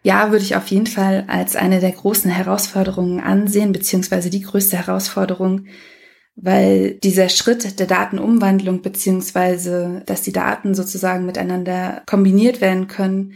Ja, 0.03 0.31
würde 0.31 0.43
ich 0.43 0.57
auf 0.57 0.67
jeden 0.67 0.87
Fall 0.87 1.23
als 1.27 1.55
eine 1.55 1.79
der 1.79 1.93
großen 1.93 2.29
Herausforderungen 2.29 3.21
ansehen, 3.21 3.71
beziehungsweise 3.71 4.29
die 4.29 4.41
größte 4.41 4.75
Herausforderung, 4.75 5.67
weil 6.35 6.95
dieser 6.95 7.29
Schritt 7.29 7.79
der 7.79 7.87
Datenumwandlung, 7.87 8.81
beziehungsweise 8.81 10.03
dass 10.05 10.21
die 10.21 10.33
Daten 10.33 10.75
sozusagen 10.75 11.25
miteinander 11.25 12.03
kombiniert 12.05 12.59
werden 12.59 12.87
können, 12.87 13.35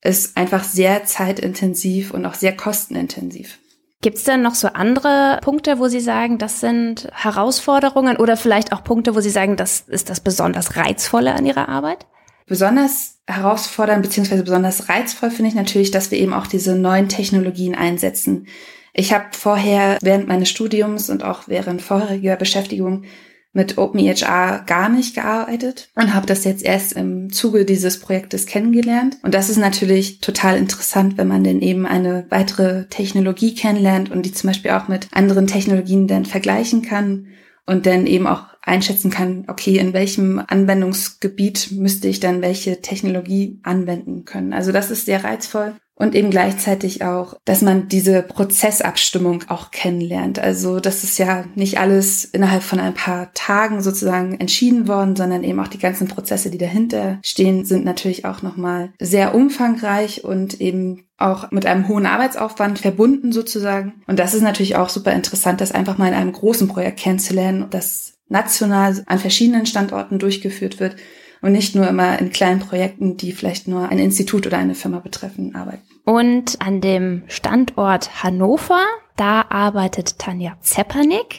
ist 0.00 0.36
einfach 0.36 0.62
sehr 0.62 1.06
zeitintensiv 1.06 2.12
und 2.12 2.24
auch 2.24 2.34
sehr 2.34 2.56
kostenintensiv. 2.56 3.58
Gibt 4.02 4.16
es 4.16 4.24
denn 4.24 4.40
noch 4.40 4.54
so 4.54 4.68
andere 4.68 5.38
Punkte, 5.42 5.78
wo 5.78 5.88
Sie 5.88 6.00
sagen, 6.00 6.38
das 6.38 6.60
sind 6.60 7.08
Herausforderungen 7.12 8.16
oder 8.16 8.38
vielleicht 8.38 8.72
auch 8.72 8.82
Punkte, 8.82 9.14
wo 9.14 9.20
Sie 9.20 9.28
sagen, 9.28 9.56
das 9.56 9.80
ist 9.88 10.08
das 10.08 10.20
besonders 10.20 10.76
Reizvolle 10.76 11.34
an 11.34 11.44
Ihrer 11.44 11.68
Arbeit? 11.68 12.06
Besonders 12.46 13.18
herausfordernd 13.26 14.02
bzw. 14.02 14.42
besonders 14.42 14.88
reizvoll 14.88 15.30
finde 15.30 15.50
ich 15.50 15.54
natürlich, 15.54 15.90
dass 15.90 16.10
wir 16.10 16.18
eben 16.18 16.32
auch 16.32 16.46
diese 16.46 16.74
neuen 16.74 17.10
Technologien 17.10 17.74
einsetzen. 17.74 18.46
Ich 18.94 19.12
habe 19.12 19.26
vorher 19.32 19.98
während 20.00 20.26
meines 20.26 20.48
Studiums 20.48 21.10
und 21.10 21.22
auch 21.22 21.42
während 21.46 21.82
vorheriger 21.82 22.36
Beschäftigung 22.36 23.04
mit 23.52 23.78
OpenEHR 23.78 24.64
gar 24.66 24.88
nicht 24.88 25.14
gearbeitet 25.14 25.90
und 25.96 26.14
habe 26.14 26.26
das 26.26 26.44
jetzt 26.44 26.64
erst 26.64 26.92
im 26.92 27.32
Zuge 27.32 27.64
dieses 27.64 27.98
Projektes 27.98 28.46
kennengelernt. 28.46 29.18
Und 29.22 29.34
das 29.34 29.50
ist 29.50 29.56
natürlich 29.56 30.20
total 30.20 30.56
interessant, 30.56 31.18
wenn 31.18 31.28
man 31.28 31.42
denn 31.42 31.60
eben 31.60 31.86
eine 31.86 32.26
weitere 32.28 32.86
Technologie 32.88 33.54
kennenlernt 33.54 34.10
und 34.10 34.24
die 34.24 34.32
zum 34.32 34.48
Beispiel 34.48 34.70
auch 34.70 34.88
mit 34.88 35.08
anderen 35.12 35.48
Technologien 35.48 36.06
dann 36.06 36.26
vergleichen 36.26 36.82
kann 36.82 37.26
und 37.66 37.86
dann 37.86 38.06
eben 38.06 38.26
auch 38.26 38.44
einschätzen 38.62 39.10
kann, 39.10 39.44
okay, 39.48 39.78
in 39.78 39.92
welchem 39.92 40.40
Anwendungsgebiet 40.46 41.72
müsste 41.72 42.08
ich 42.08 42.20
dann 42.20 42.42
welche 42.42 42.82
Technologie 42.82 43.58
anwenden 43.62 44.24
können. 44.24 44.52
Also 44.52 44.70
das 44.70 44.90
ist 44.90 45.06
sehr 45.06 45.24
reizvoll 45.24 45.74
und 46.00 46.14
eben 46.14 46.30
gleichzeitig 46.30 47.04
auch, 47.04 47.34
dass 47.44 47.60
man 47.60 47.88
diese 47.88 48.22
Prozessabstimmung 48.22 49.44
auch 49.48 49.70
kennenlernt. 49.70 50.38
Also 50.38 50.80
das 50.80 51.04
ist 51.04 51.18
ja 51.18 51.44
nicht 51.54 51.78
alles 51.78 52.24
innerhalb 52.24 52.62
von 52.62 52.80
ein 52.80 52.94
paar 52.94 53.34
Tagen 53.34 53.82
sozusagen 53.82 54.40
entschieden 54.40 54.88
worden, 54.88 55.14
sondern 55.14 55.44
eben 55.44 55.60
auch 55.60 55.68
die 55.68 55.78
ganzen 55.78 56.08
Prozesse, 56.08 56.50
die 56.50 56.56
dahinter 56.56 57.18
stehen, 57.22 57.66
sind 57.66 57.84
natürlich 57.84 58.24
auch 58.24 58.40
nochmal 58.40 58.94
sehr 58.98 59.34
umfangreich 59.34 60.24
und 60.24 60.58
eben 60.58 61.04
auch 61.18 61.50
mit 61.50 61.66
einem 61.66 61.86
hohen 61.86 62.06
Arbeitsaufwand 62.06 62.78
verbunden 62.78 63.30
sozusagen. 63.30 64.02
Und 64.06 64.18
das 64.18 64.32
ist 64.32 64.40
natürlich 64.40 64.76
auch 64.76 64.88
super 64.88 65.12
interessant, 65.12 65.60
das 65.60 65.70
einfach 65.70 65.98
mal 65.98 66.08
in 66.08 66.14
einem 66.14 66.32
großen 66.32 66.66
Projekt 66.66 66.98
kennenzulernen, 66.98 67.66
das 67.68 68.14
national 68.30 69.02
an 69.04 69.18
verschiedenen 69.18 69.66
Standorten 69.66 70.18
durchgeführt 70.18 70.80
wird 70.80 70.96
und 71.42 71.52
nicht 71.52 71.74
nur 71.74 71.86
immer 71.86 72.18
in 72.18 72.30
kleinen 72.30 72.60
Projekten, 72.60 73.18
die 73.18 73.32
vielleicht 73.32 73.68
nur 73.68 73.90
ein 73.90 73.98
Institut 73.98 74.46
oder 74.46 74.56
eine 74.56 74.74
Firma 74.74 75.00
betreffen, 75.00 75.54
arbeiten. 75.54 75.89
Und 76.10 76.60
an 76.60 76.80
dem 76.80 77.22
Standort 77.28 78.24
Hannover, 78.24 78.84
da 79.14 79.44
arbeitet 79.48 80.18
Tanja 80.18 80.56
Zepernick. 80.60 81.38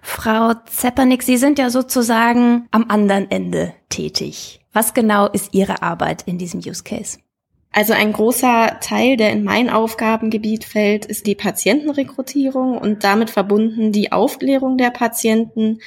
Frau 0.00 0.54
Zepernick, 0.64 1.22
Sie 1.22 1.36
sind 1.36 1.58
ja 1.58 1.68
sozusagen 1.68 2.66
am 2.70 2.86
anderen 2.88 3.30
Ende 3.30 3.74
tätig. 3.90 4.60
Was 4.72 4.94
genau 4.94 5.26
ist 5.28 5.52
Ihre 5.52 5.82
Arbeit 5.82 6.22
in 6.22 6.38
diesem 6.38 6.60
Use 6.60 6.82
Case? 6.82 7.18
Also 7.72 7.92
ein 7.92 8.14
großer 8.14 8.78
Teil, 8.80 9.18
der 9.18 9.32
in 9.32 9.44
mein 9.44 9.68
Aufgabengebiet 9.68 10.64
fällt, 10.64 11.04
ist 11.04 11.26
die 11.26 11.34
Patientenrekrutierung 11.34 12.78
und 12.78 13.04
damit 13.04 13.28
verbunden 13.28 13.92
die 13.92 14.12
Aufklärung 14.12 14.78
der 14.78 14.92
Patienten, 14.92 15.80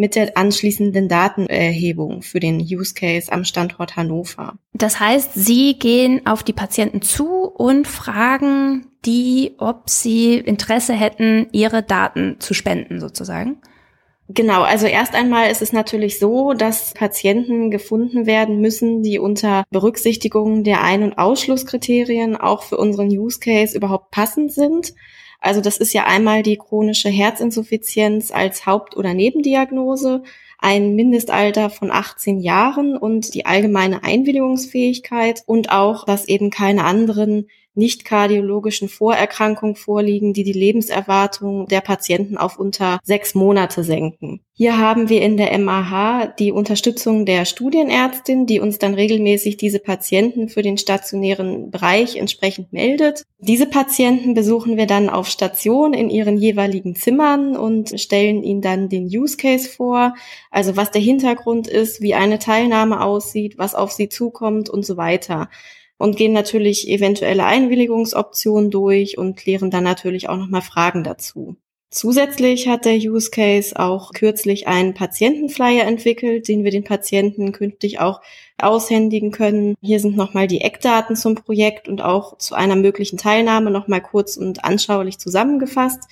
mit 0.00 0.16
der 0.16 0.36
anschließenden 0.36 1.08
Datenerhebung 1.08 2.22
für 2.22 2.40
den 2.40 2.58
Use 2.58 2.94
Case 2.94 3.30
am 3.30 3.44
Standort 3.44 3.96
Hannover. 3.96 4.54
Das 4.72 4.98
heißt, 4.98 5.32
Sie 5.34 5.78
gehen 5.78 6.26
auf 6.26 6.42
die 6.42 6.54
Patienten 6.54 7.02
zu 7.02 7.44
und 7.44 7.86
fragen 7.86 8.86
die, 9.04 9.54
ob 9.58 9.88
sie 9.88 10.34
Interesse 10.34 10.94
hätten, 10.94 11.48
ihre 11.52 11.82
Daten 11.82 12.36
zu 12.38 12.54
spenden 12.54 13.00
sozusagen? 13.00 13.58
Genau, 14.28 14.62
also 14.62 14.86
erst 14.86 15.14
einmal 15.14 15.50
ist 15.50 15.60
es 15.60 15.72
natürlich 15.72 16.18
so, 16.18 16.52
dass 16.52 16.94
Patienten 16.94 17.70
gefunden 17.70 18.26
werden 18.26 18.60
müssen, 18.60 19.02
die 19.02 19.18
unter 19.18 19.64
Berücksichtigung 19.70 20.62
der 20.62 20.82
Ein- 20.82 21.02
und 21.02 21.18
Ausschlusskriterien 21.18 22.36
auch 22.36 22.62
für 22.62 22.76
unseren 22.76 23.08
Use 23.08 23.40
Case 23.40 23.76
überhaupt 23.76 24.12
passend 24.12 24.52
sind. 24.52 24.94
Also 25.40 25.60
das 25.60 25.78
ist 25.78 25.92
ja 25.92 26.04
einmal 26.04 26.42
die 26.42 26.56
chronische 26.56 27.08
Herzinsuffizienz 27.08 28.30
als 28.30 28.66
Haupt- 28.66 28.96
oder 28.96 29.14
Nebendiagnose, 29.14 30.22
ein 30.58 30.94
Mindestalter 30.94 31.70
von 31.70 31.90
18 31.90 32.40
Jahren 32.40 32.96
und 32.96 33.32
die 33.34 33.46
allgemeine 33.46 34.04
Einwilligungsfähigkeit 34.04 35.42
und 35.46 35.70
auch, 35.70 36.04
dass 36.04 36.28
eben 36.28 36.50
keine 36.50 36.84
anderen 36.84 37.48
nicht 37.80 38.04
kardiologischen 38.04 38.90
Vorerkrankungen 38.90 39.74
vorliegen, 39.74 40.34
die 40.34 40.44
die 40.44 40.52
Lebenserwartung 40.52 41.66
der 41.66 41.80
Patienten 41.80 42.36
auf 42.36 42.58
unter 42.58 43.00
sechs 43.02 43.34
Monate 43.34 43.82
senken. 43.82 44.42
Hier 44.52 44.76
haben 44.76 45.08
wir 45.08 45.22
in 45.22 45.38
der 45.38 45.56
MAH 45.58 46.34
die 46.38 46.52
Unterstützung 46.52 47.24
der 47.24 47.46
Studienärztin, 47.46 48.44
die 48.44 48.60
uns 48.60 48.78
dann 48.78 48.92
regelmäßig 48.92 49.56
diese 49.56 49.78
Patienten 49.78 50.50
für 50.50 50.60
den 50.60 50.76
stationären 50.76 51.70
Bereich 51.70 52.16
entsprechend 52.16 52.70
meldet. 52.70 53.24
Diese 53.38 53.64
Patienten 53.64 54.34
besuchen 54.34 54.76
wir 54.76 54.86
dann 54.86 55.08
auf 55.08 55.28
Station 55.28 55.94
in 55.94 56.10
ihren 56.10 56.36
jeweiligen 56.36 56.94
Zimmern 56.94 57.56
und 57.56 57.98
stellen 57.98 58.42
ihnen 58.42 58.60
dann 58.60 58.90
den 58.90 59.06
Use 59.06 59.38
Case 59.38 59.66
vor, 59.66 60.14
also 60.50 60.76
was 60.76 60.90
der 60.90 61.00
Hintergrund 61.00 61.66
ist, 61.66 62.02
wie 62.02 62.12
eine 62.12 62.38
Teilnahme 62.38 63.02
aussieht, 63.02 63.56
was 63.56 63.74
auf 63.74 63.92
sie 63.92 64.10
zukommt 64.10 64.68
und 64.68 64.84
so 64.84 64.98
weiter 64.98 65.48
und 66.00 66.16
gehen 66.16 66.32
natürlich 66.32 66.88
eventuelle 66.88 67.44
Einwilligungsoptionen 67.44 68.70
durch 68.70 69.18
und 69.18 69.36
klären 69.36 69.70
dann 69.70 69.84
natürlich 69.84 70.30
auch 70.30 70.38
nochmal 70.38 70.62
Fragen 70.62 71.04
dazu. 71.04 71.56
Zusätzlich 71.90 72.68
hat 72.68 72.86
der 72.86 72.96
Use 72.96 73.30
Case 73.30 73.78
auch 73.78 74.12
kürzlich 74.12 74.66
einen 74.66 74.94
Patientenflyer 74.94 75.84
entwickelt, 75.84 76.48
den 76.48 76.64
wir 76.64 76.70
den 76.70 76.84
Patienten 76.84 77.52
künftig 77.52 78.00
auch 78.00 78.22
aushändigen 78.56 79.30
können. 79.30 79.74
Hier 79.82 80.00
sind 80.00 80.16
nochmal 80.16 80.46
die 80.46 80.62
Eckdaten 80.62 81.16
zum 81.16 81.34
Projekt 81.34 81.86
und 81.86 82.00
auch 82.00 82.38
zu 82.38 82.54
einer 82.54 82.76
möglichen 82.76 83.18
Teilnahme 83.18 83.70
nochmal 83.70 84.00
kurz 84.00 84.38
und 84.38 84.64
anschaulich 84.64 85.18
zusammengefasst, 85.18 86.04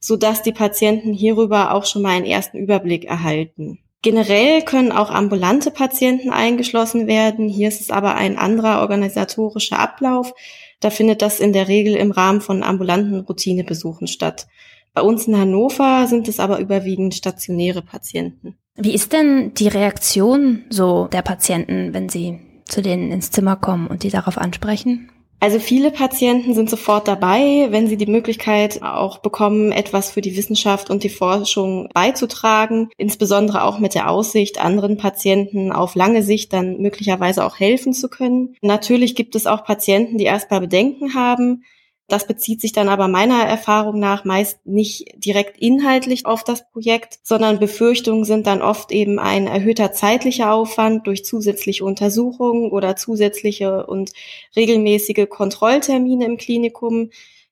sodass 0.00 0.42
die 0.42 0.52
Patienten 0.52 1.12
hierüber 1.12 1.72
auch 1.72 1.84
schon 1.84 2.02
mal 2.02 2.16
einen 2.16 2.26
ersten 2.26 2.58
Überblick 2.58 3.04
erhalten. 3.04 3.83
Generell 4.04 4.60
können 4.60 4.92
auch 4.92 5.10
ambulante 5.10 5.70
Patienten 5.70 6.28
eingeschlossen 6.28 7.06
werden. 7.06 7.48
Hier 7.48 7.68
ist 7.68 7.80
es 7.80 7.88
aber 7.88 8.16
ein 8.16 8.36
anderer 8.36 8.82
organisatorischer 8.82 9.78
Ablauf. 9.78 10.34
Da 10.80 10.90
findet 10.90 11.22
das 11.22 11.40
in 11.40 11.54
der 11.54 11.68
Regel 11.68 11.96
im 11.96 12.10
Rahmen 12.10 12.42
von 12.42 12.62
ambulanten 12.62 13.20
Routinebesuchen 13.20 14.06
statt. 14.06 14.46
Bei 14.92 15.00
uns 15.00 15.26
in 15.26 15.38
Hannover 15.38 16.06
sind 16.06 16.28
es 16.28 16.38
aber 16.38 16.58
überwiegend 16.58 17.14
stationäre 17.14 17.80
Patienten. 17.80 18.58
Wie 18.76 18.92
ist 18.92 19.14
denn 19.14 19.54
die 19.54 19.68
Reaktion 19.68 20.64
so 20.68 21.08
der 21.10 21.22
Patienten, 21.22 21.94
wenn 21.94 22.10
sie 22.10 22.40
zu 22.66 22.82
denen 22.82 23.10
ins 23.10 23.30
Zimmer 23.30 23.56
kommen 23.56 23.86
und 23.86 24.02
die 24.02 24.10
darauf 24.10 24.36
ansprechen? 24.36 25.10
Also 25.40 25.58
viele 25.58 25.90
Patienten 25.90 26.54
sind 26.54 26.70
sofort 26.70 27.06
dabei, 27.06 27.66
wenn 27.70 27.86
sie 27.86 27.98
die 27.98 28.06
Möglichkeit 28.06 28.82
auch 28.82 29.18
bekommen, 29.18 29.72
etwas 29.72 30.10
für 30.10 30.22
die 30.22 30.36
Wissenschaft 30.36 30.88
und 30.88 31.02
die 31.02 31.10
Forschung 31.10 31.90
beizutragen, 31.92 32.88
insbesondere 32.96 33.64
auch 33.64 33.78
mit 33.78 33.94
der 33.94 34.08
Aussicht, 34.08 34.58
anderen 34.58 34.96
Patienten 34.96 35.70
auf 35.70 35.96
lange 35.96 36.22
Sicht 36.22 36.54
dann 36.54 36.78
möglicherweise 36.78 37.44
auch 37.44 37.58
helfen 37.58 37.92
zu 37.92 38.08
können. 38.08 38.56
Natürlich 38.62 39.14
gibt 39.14 39.34
es 39.34 39.46
auch 39.46 39.64
Patienten, 39.64 40.16
die 40.16 40.24
erstmal 40.24 40.60
Bedenken 40.60 41.14
haben, 41.14 41.64
das 42.06 42.26
bezieht 42.26 42.60
sich 42.60 42.72
dann 42.72 42.90
aber 42.90 43.08
meiner 43.08 43.44
Erfahrung 43.44 43.98
nach 43.98 44.24
meist 44.24 44.66
nicht 44.66 45.06
direkt 45.16 45.58
inhaltlich 45.58 46.26
auf 46.26 46.44
das 46.44 46.70
Projekt, 46.70 47.18
sondern 47.22 47.58
Befürchtungen 47.58 48.24
sind 48.24 48.46
dann 48.46 48.60
oft 48.60 48.92
eben 48.92 49.18
ein 49.18 49.46
erhöhter 49.46 49.92
zeitlicher 49.92 50.52
Aufwand 50.52 51.06
durch 51.06 51.24
zusätzliche 51.24 51.84
Untersuchungen 51.84 52.70
oder 52.70 52.96
zusätzliche 52.96 53.86
und 53.86 54.12
regelmäßige 54.54 55.26
Kontrolltermine 55.30 56.26
im 56.26 56.36
Klinikum. 56.36 57.10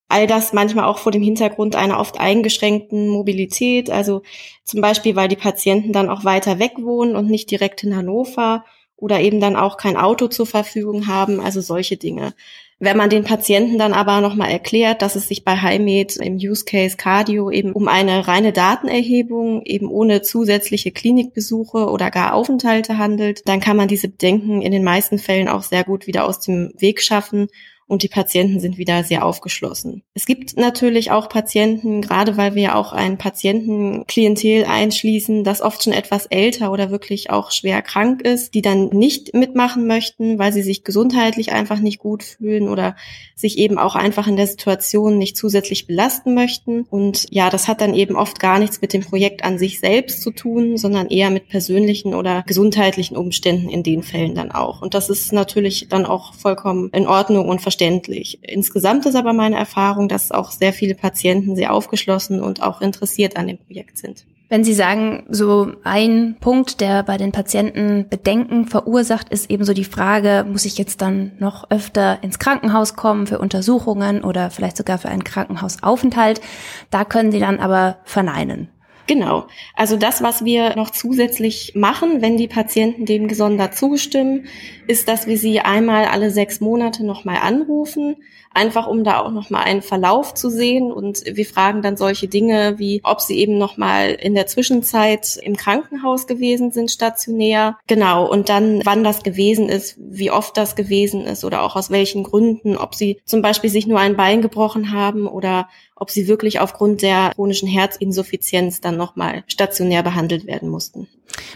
All 0.09 0.27
das 0.27 0.53
manchmal 0.53 0.85
auch 0.85 0.99
vor 0.99 1.13
dem 1.13 1.23
Hintergrund 1.23 1.75
einer 1.75 1.99
oft 1.99 2.21
eingeschränkten 2.21 3.09
Mobilität, 3.09 3.89
also 3.89 4.21
zum 4.65 4.83
Beispiel, 4.83 5.17
weil 5.17 5.29
die 5.29 5.37
Patienten 5.37 5.95
dann 5.95 6.11
auch 6.11 6.25
weiter 6.25 6.59
weg 6.59 6.73
wohnen 6.79 7.17
und 7.17 7.31
nicht 7.31 7.51
direkt 7.51 7.83
in 7.85 7.97
Hannover 7.97 8.67
oder 8.97 9.21
eben 9.21 9.41
dann 9.41 9.57
auch 9.57 9.79
kein 9.79 9.97
Auto 9.97 10.29
zur 10.29 10.47
Verfügung 10.47 11.07
haben, 11.07 11.41
also 11.41 11.63
solche 11.63 11.97
Dinge. 11.97 12.35
Wenn 12.85 12.97
man 12.97 13.11
den 13.11 13.23
Patienten 13.23 13.79
dann 13.79 13.93
aber 13.93 14.21
nochmal 14.21 14.51
erklärt, 14.51 15.03
dass 15.03 15.15
es 15.15 15.29
sich 15.29 15.45
bei 15.45 15.57
HiMed 15.57 16.17
im 16.17 16.35
Use 16.35 16.65
Case 16.65 16.97
Cardio 16.97 17.49
eben 17.49 17.75
um 17.75 17.87
eine 17.87 18.27
reine 18.27 18.53
Datenerhebung, 18.53 19.63
eben 19.65 19.89
ohne 19.89 20.23
zusätzliche 20.23 20.91
Klinikbesuche 20.91 21.89
oder 21.89 22.11
gar 22.11 22.35
Aufenthalte 22.35 22.99
handelt, 22.99 23.47
dann 23.47 23.61
kann 23.61 23.77
man 23.77 23.87
diese 23.87 24.09
Bedenken 24.09 24.63
in 24.63 24.73
den 24.73 24.83
meisten 24.83 25.19
Fällen 25.19 25.47
auch 25.47 25.63
sehr 25.63 25.85
gut 25.85 26.09
wieder 26.09 26.25
aus 26.25 26.41
dem 26.41 26.73
Weg 26.77 27.03
schaffen 27.03 27.47
und 27.87 28.03
die 28.03 28.09
Patienten 28.09 28.59
sind 28.59 28.79
wieder 28.79 29.05
sehr 29.05 29.25
aufgeschlossen. 29.25 30.03
Es 30.15 30.25
gibt 30.25 30.57
natürlich 30.57 31.11
auch 31.11 31.29
Patienten, 31.29 32.01
gerade 32.01 32.37
weil 32.39 32.55
wir 32.55 32.77
auch 32.77 32.93
ein 32.93 33.19
Patientenklientel 33.19 34.65
einschließen, 34.65 35.45
das 35.45 35.61
oft 35.61 35.83
schon 35.83 35.93
etwas 35.93 36.27
älter 36.27 36.73
oder 36.73 36.91
wirklich 36.91 37.29
auch 37.29 37.51
schwer 37.51 37.83
krank 37.83 38.23
ist, 38.23 38.55
die 38.55 38.63
dann 38.63 38.89
nicht 38.89 39.35
mitmachen 39.35 39.87
möchten, 39.87 40.39
weil 40.39 40.53
sie 40.53 40.63
sich 40.63 40.85
gesundheitlich 40.85 41.53
einfach 41.53 41.81
nicht 41.81 41.99
gut 41.99 42.23
fühlen 42.23 42.69
oder 42.69 42.97
sich 43.35 43.59
eben 43.59 43.77
auch 43.77 43.95
einfach 43.95 44.27
in 44.27 44.37
der 44.37 44.47
Situation 44.47 45.19
nicht 45.19 45.37
zusätzlich 45.37 45.87
belasten 45.87 46.33
möchten. 46.33 46.83
Und 46.83 47.27
ja, 47.31 47.51
das 47.51 47.69
hat 47.69 47.83
dann 47.83 47.93
eben 47.93 48.17
oft 48.17 48.41
gar 48.41 48.59
nichts 48.59 48.81
mit 48.81 48.95
dem 48.95 49.03
Projekt 49.03 49.45
an 49.45 49.59
sich 49.59 49.81
selbst 49.81 50.23
zu 50.23 50.31
tun, 50.31 50.79
sondern 50.79 51.09
eher 51.09 51.29
mit 51.29 51.49
persönlichen 51.49 52.15
oder 52.15 52.43
gesundheitlichen 52.47 53.17
Umständen 53.17 53.69
in 53.69 53.83
den 53.83 54.03
Fällen 54.03 54.35
dann 54.35 54.51
auch. 54.51 54.81
Und 54.81 54.95
das 54.95 55.11
ist 55.11 55.33
natürlich 55.33 55.89
dann 55.91 56.07
auch 56.07 56.33
vollkommen 56.33 56.89
in 56.95 57.07
Ordnung 57.07 57.49
und 57.51 57.61
verständlich 57.61 57.82
verständlich. 57.83 58.39
Insgesamt 58.43 59.07
ist 59.07 59.17
aber 59.17 59.33
meine 59.33 59.57
Erfahrung, 59.57 60.09
dass 60.09 60.31
auch 60.31 60.51
sehr 60.53 60.73
viele 60.73 60.95
Patienten 60.95 61.57
sehr 61.57 61.73
aufgeschlossen 61.73 62.41
und 62.41 62.63
auch 62.63 62.81
interessiert 62.81 63.37
an 63.37 63.49
dem 63.49 63.59
Projekt 63.59 63.99
sind. 63.99 64.25
Wenn 64.49 64.65
Sie 64.65 64.75
sagen, 64.75 65.25
so 65.31 65.73
ein 65.83 66.37
Punkt, 66.39 66.83
der 66.83 67.03
bei 67.03 67.17
den 67.17 67.33
Patienten 67.33 68.07
Bedenken 68.09 68.67
verursacht, 68.67 69.31
ist 69.31 69.51
eben 69.51 69.65
so 69.65 69.73
die 69.73 69.85
Frage, 69.85 70.45
muss 70.47 70.67
ich 70.67 70.77
jetzt 70.77 71.01
dann 71.01 71.33
noch 71.39 71.71
öfter 71.71 72.23
ins 72.23 72.39
Krankenhaus 72.39 72.95
kommen 72.95 73.27
für 73.27 73.39
Untersuchungen 73.39 74.23
oder 74.23 74.51
vielleicht 74.51 74.77
sogar 74.77 74.99
für 74.99 75.09
einen 75.09 75.25
Krankenhausaufenthalt? 75.25 76.43
Da 76.91 77.05
können 77.05 77.33
Sie 77.33 77.41
dann 77.41 77.61
aber 77.61 77.97
verneinen. 78.05 78.69
Genau. 79.07 79.47
Also 79.75 79.97
das, 79.97 80.23
was 80.23 80.45
wir 80.45 80.77
noch 80.77 80.91
zusätzlich 80.91 81.73
machen, 81.75 82.23
wenn 82.23 82.37
die 82.37 82.49
Patienten 82.49 83.05
dem 83.05 83.27
gesondert 83.27 83.77
zustimmen, 83.77 84.47
ist, 84.87 85.09
dass 85.09 85.27
wir 85.27 85.37
sie 85.37 85.61
einmal 85.61 86.05
alle 86.05 86.31
sechs 86.31 86.61
Monate 86.61 87.05
nochmal 87.05 87.39
anrufen, 87.43 88.17
einfach 88.55 88.87
um 88.87 89.05
da 89.05 89.21
auch 89.21 89.31
nochmal 89.31 89.65
einen 89.65 89.83
Verlauf 89.83 90.35
zu 90.35 90.51
sehen. 90.51 90.93
Und 90.93 91.23
wir 91.25 91.47
fragen 91.47 91.83
dann 91.83 91.97
solche 91.97 92.29
Dinge 92.29 92.79
wie, 92.79 93.01
ob 93.05 93.21
sie 93.21 93.39
eben 93.39 93.59
nochmal 93.59 94.11
in 94.11 94.35
der 94.35 94.47
Zwischenzeit 94.47 95.39
im 95.43 95.57
Krankenhaus 95.57 96.27
gewesen 96.27 96.73
sind, 96.73 96.91
stationär. 96.91 97.79
Genau. 97.87 98.31
Und 98.31 98.49
dann, 98.49 98.81
wann 98.85 99.05
das 99.05 99.23
gewesen 99.23 99.69
ist, 99.69 99.97
wie 99.99 100.31
oft 100.31 100.57
das 100.57 100.77
gewesen 100.77 101.23
ist 101.23 101.45
oder 101.45 101.63
auch 101.63 101.77
aus 101.77 101.91
welchen 101.91 102.23
Gründen, 102.23 102.77
ob 102.77 102.95
sie 102.95 103.21
zum 103.25 103.43
Beispiel 103.43 103.71
sich 103.71 103.87
nur 103.87 103.99
ein 103.99 104.17
Bein 104.17 104.43
gebrochen 104.43 104.93
haben 104.93 105.27
oder 105.27 105.69
ob 106.03 106.11
sie 106.11 106.27
wirklich 106.27 106.59
aufgrund 106.59 107.03
der 107.03 107.31
chronischen 107.35 107.69
Herzinsuffizienz 107.69 108.81
dann 108.81 108.97
nochmal 108.97 109.45
stationär 109.47 110.03
behandelt 110.03 110.47
werden 110.47 110.69
mussten. 110.69 111.07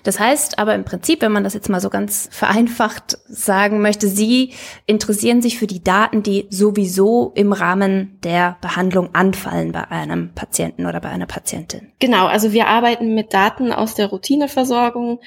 Das 0.03 0.21
heißt 0.21 0.59
aber 0.59 0.75
im 0.75 0.85
Prinzip, 0.85 1.23
wenn 1.23 1.33
man 1.33 1.45
das 1.45 1.55
jetzt 1.55 1.69
mal 1.69 1.81
so 1.81 1.91
ganz 1.91 2.29
vereinfacht 2.31 3.19
sagen 3.29 3.81
möchte, 3.81 4.09
Sie 4.09 4.53
interessieren 4.87 5.43
sich 5.43 5.59
für 5.59 5.67
die 5.67 5.83
Daten, 5.83 6.23
die 6.23 6.47
sowieso 6.51 7.33
im 7.35 7.53
Rahmen 7.53 8.19
der 8.23 8.57
Behandlung 8.61 9.15
anfallen 9.15 9.73
bei 9.73 9.89
einem 9.91 10.33
Patienten 10.35 10.87
oder 10.87 11.01
bei 11.01 11.09
einer 11.09 11.27
Patientin. 11.27 11.93
Genau, 11.99 12.27
also 12.27 12.53
wir 12.53 12.69
arbeiten 12.69 13.15
mit 13.15 13.33
Daten 13.35 13.73
aus 13.73 13.95
der 13.95 14.09
Routineversorgung, 14.09 15.21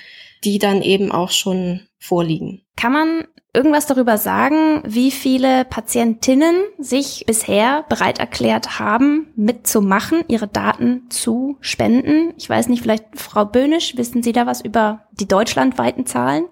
die 0.43 0.60
dann 0.60 0.82
eben 0.82 1.12
auch 1.12 1.32
schon 1.32 1.82
vorliegen. 1.99 2.62
Kann 2.75 2.93
man 2.93 3.23
irgendwas 3.54 3.88
darüber 3.88 4.17
sagen, 4.17 4.82
wie 4.86 5.12
viele 5.12 5.65
Patientinnen 5.65 6.56
sich 6.78 7.23
bisher 7.25 7.84
bereit 7.89 8.19
erklärt 8.19 8.80
haben, 8.80 9.28
mitzumachen, 9.36 10.23
ihre 10.28 10.47
Daten 10.47 11.10
zu 11.10 11.58
spenden? 11.60 12.34
Ich 12.38 12.49
weiß 12.49 12.69
nicht, 12.69 12.82
vielleicht 12.82 13.06
Frau 13.15 13.45
Böhnisch, 13.45 13.97
wissen 13.97 14.23
Sie 14.23 14.32
da 14.32 14.45
was 14.45 14.62
über 14.62 15.06
die 15.12 15.28
deutschlandweiten 15.28 16.06
Zahlen? 16.06 16.45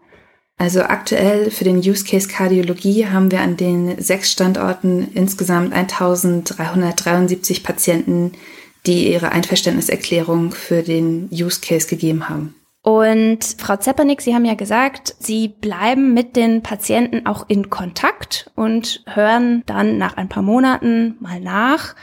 Also 0.59 0.81
aktuell 0.81 1.51
für 1.51 1.65
den 1.65 1.77
Use 1.77 2.03
Case 2.03 2.27
Kardiologie 2.27 3.05
haben 3.05 3.29
wir 3.29 3.41
an 3.41 3.57
den 3.57 4.01
sechs 4.01 4.31
Standorten 4.31 5.11
insgesamt 5.13 5.71
1373 5.71 7.63
Patienten, 7.63 8.31
die 8.87 9.11
ihre 9.11 9.31
Einverständniserklärung 9.31 10.51
für 10.51 10.81
den 10.81 11.29
Use 11.31 11.61
Case 11.61 11.87
gegeben 11.87 12.27
haben. 12.27 12.55
Und 12.87 13.43
Frau 13.57 13.75
Zepernick, 13.75 14.21
Sie 14.21 14.33
haben 14.33 14.45
ja 14.45 14.53
gesagt, 14.53 15.13
Sie 15.19 15.49
bleiben 15.49 16.13
mit 16.13 16.37
den 16.37 16.63
Patienten 16.63 17.25
auch 17.25 17.43
in 17.49 17.69
Kontakt 17.69 18.49
und 18.55 19.03
hören 19.05 19.61
dann 19.65 19.97
nach 19.97 20.15
ein 20.15 20.29
paar 20.29 20.41
Monaten 20.41 21.17
mal 21.19 21.41
nach. 21.41 21.95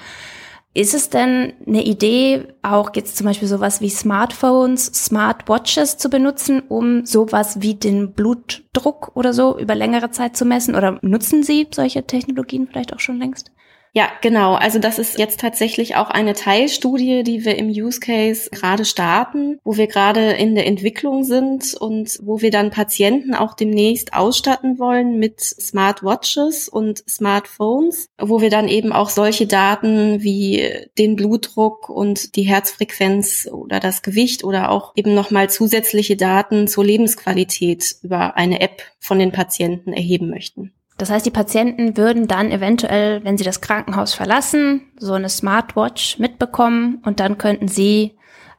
Ist 0.74 0.92
es 0.92 1.08
denn 1.08 1.54
eine 1.66 1.82
Idee, 1.82 2.48
auch 2.60 2.90
jetzt 2.94 3.16
zum 3.16 3.26
Beispiel 3.26 3.48
sowas 3.48 3.80
wie 3.80 3.88
Smartphones, 3.88 4.84
Smartwatches 5.06 5.96
zu 5.96 6.10
benutzen, 6.10 6.60
um 6.68 7.06
sowas 7.06 7.62
wie 7.62 7.76
den 7.76 8.12
Blutdruck 8.12 9.12
oder 9.14 9.32
so 9.32 9.58
über 9.58 9.74
längere 9.74 10.10
Zeit 10.10 10.36
zu 10.36 10.44
messen? 10.44 10.74
Oder 10.74 10.98
nutzen 11.00 11.42
Sie 11.42 11.66
solche 11.72 12.06
Technologien 12.06 12.66
vielleicht 12.66 12.92
auch 12.92 13.00
schon 13.00 13.18
längst? 13.18 13.52
Ja, 13.96 14.10
genau. 14.22 14.54
Also 14.54 14.80
das 14.80 14.98
ist 14.98 15.20
jetzt 15.20 15.38
tatsächlich 15.38 15.94
auch 15.94 16.10
eine 16.10 16.34
Teilstudie, 16.34 17.22
die 17.22 17.44
wir 17.44 17.56
im 17.56 17.68
Use 17.68 18.00
Case 18.00 18.50
gerade 18.50 18.84
starten, 18.84 19.60
wo 19.62 19.76
wir 19.76 19.86
gerade 19.86 20.32
in 20.32 20.56
der 20.56 20.66
Entwicklung 20.66 21.22
sind 21.22 21.74
und 21.74 22.18
wo 22.20 22.40
wir 22.40 22.50
dann 22.50 22.72
Patienten 22.72 23.34
auch 23.34 23.54
demnächst 23.54 24.12
ausstatten 24.12 24.80
wollen 24.80 25.20
mit 25.20 25.38
Smartwatches 25.38 26.68
und 26.68 27.04
Smartphones, 27.08 28.08
wo 28.20 28.40
wir 28.40 28.50
dann 28.50 28.66
eben 28.66 28.92
auch 28.92 29.10
solche 29.10 29.46
Daten 29.46 30.24
wie 30.24 30.68
den 30.98 31.14
Blutdruck 31.14 31.88
und 31.88 32.34
die 32.34 32.42
Herzfrequenz 32.42 33.48
oder 33.52 33.78
das 33.78 34.02
Gewicht 34.02 34.42
oder 34.42 34.72
auch 34.72 34.92
eben 34.96 35.14
nochmal 35.14 35.50
zusätzliche 35.50 36.16
Daten 36.16 36.66
zur 36.66 36.84
Lebensqualität 36.84 37.94
über 38.02 38.36
eine 38.36 38.60
App 38.60 38.82
von 38.98 39.20
den 39.20 39.30
Patienten 39.30 39.92
erheben 39.92 40.30
möchten. 40.30 40.72
Das 40.96 41.10
heißt, 41.10 41.26
die 41.26 41.30
Patienten 41.30 41.96
würden 41.96 42.28
dann 42.28 42.50
eventuell, 42.52 43.24
wenn 43.24 43.36
sie 43.36 43.44
das 43.44 43.60
Krankenhaus 43.60 44.14
verlassen, 44.14 44.82
so 44.96 45.12
eine 45.12 45.28
Smartwatch 45.28 46.18
mitbekommen 46.18 47.02
und 47.04 47.20
dann 47.20 47.38
könnten 47.38 47.68
sie 47.68 48.16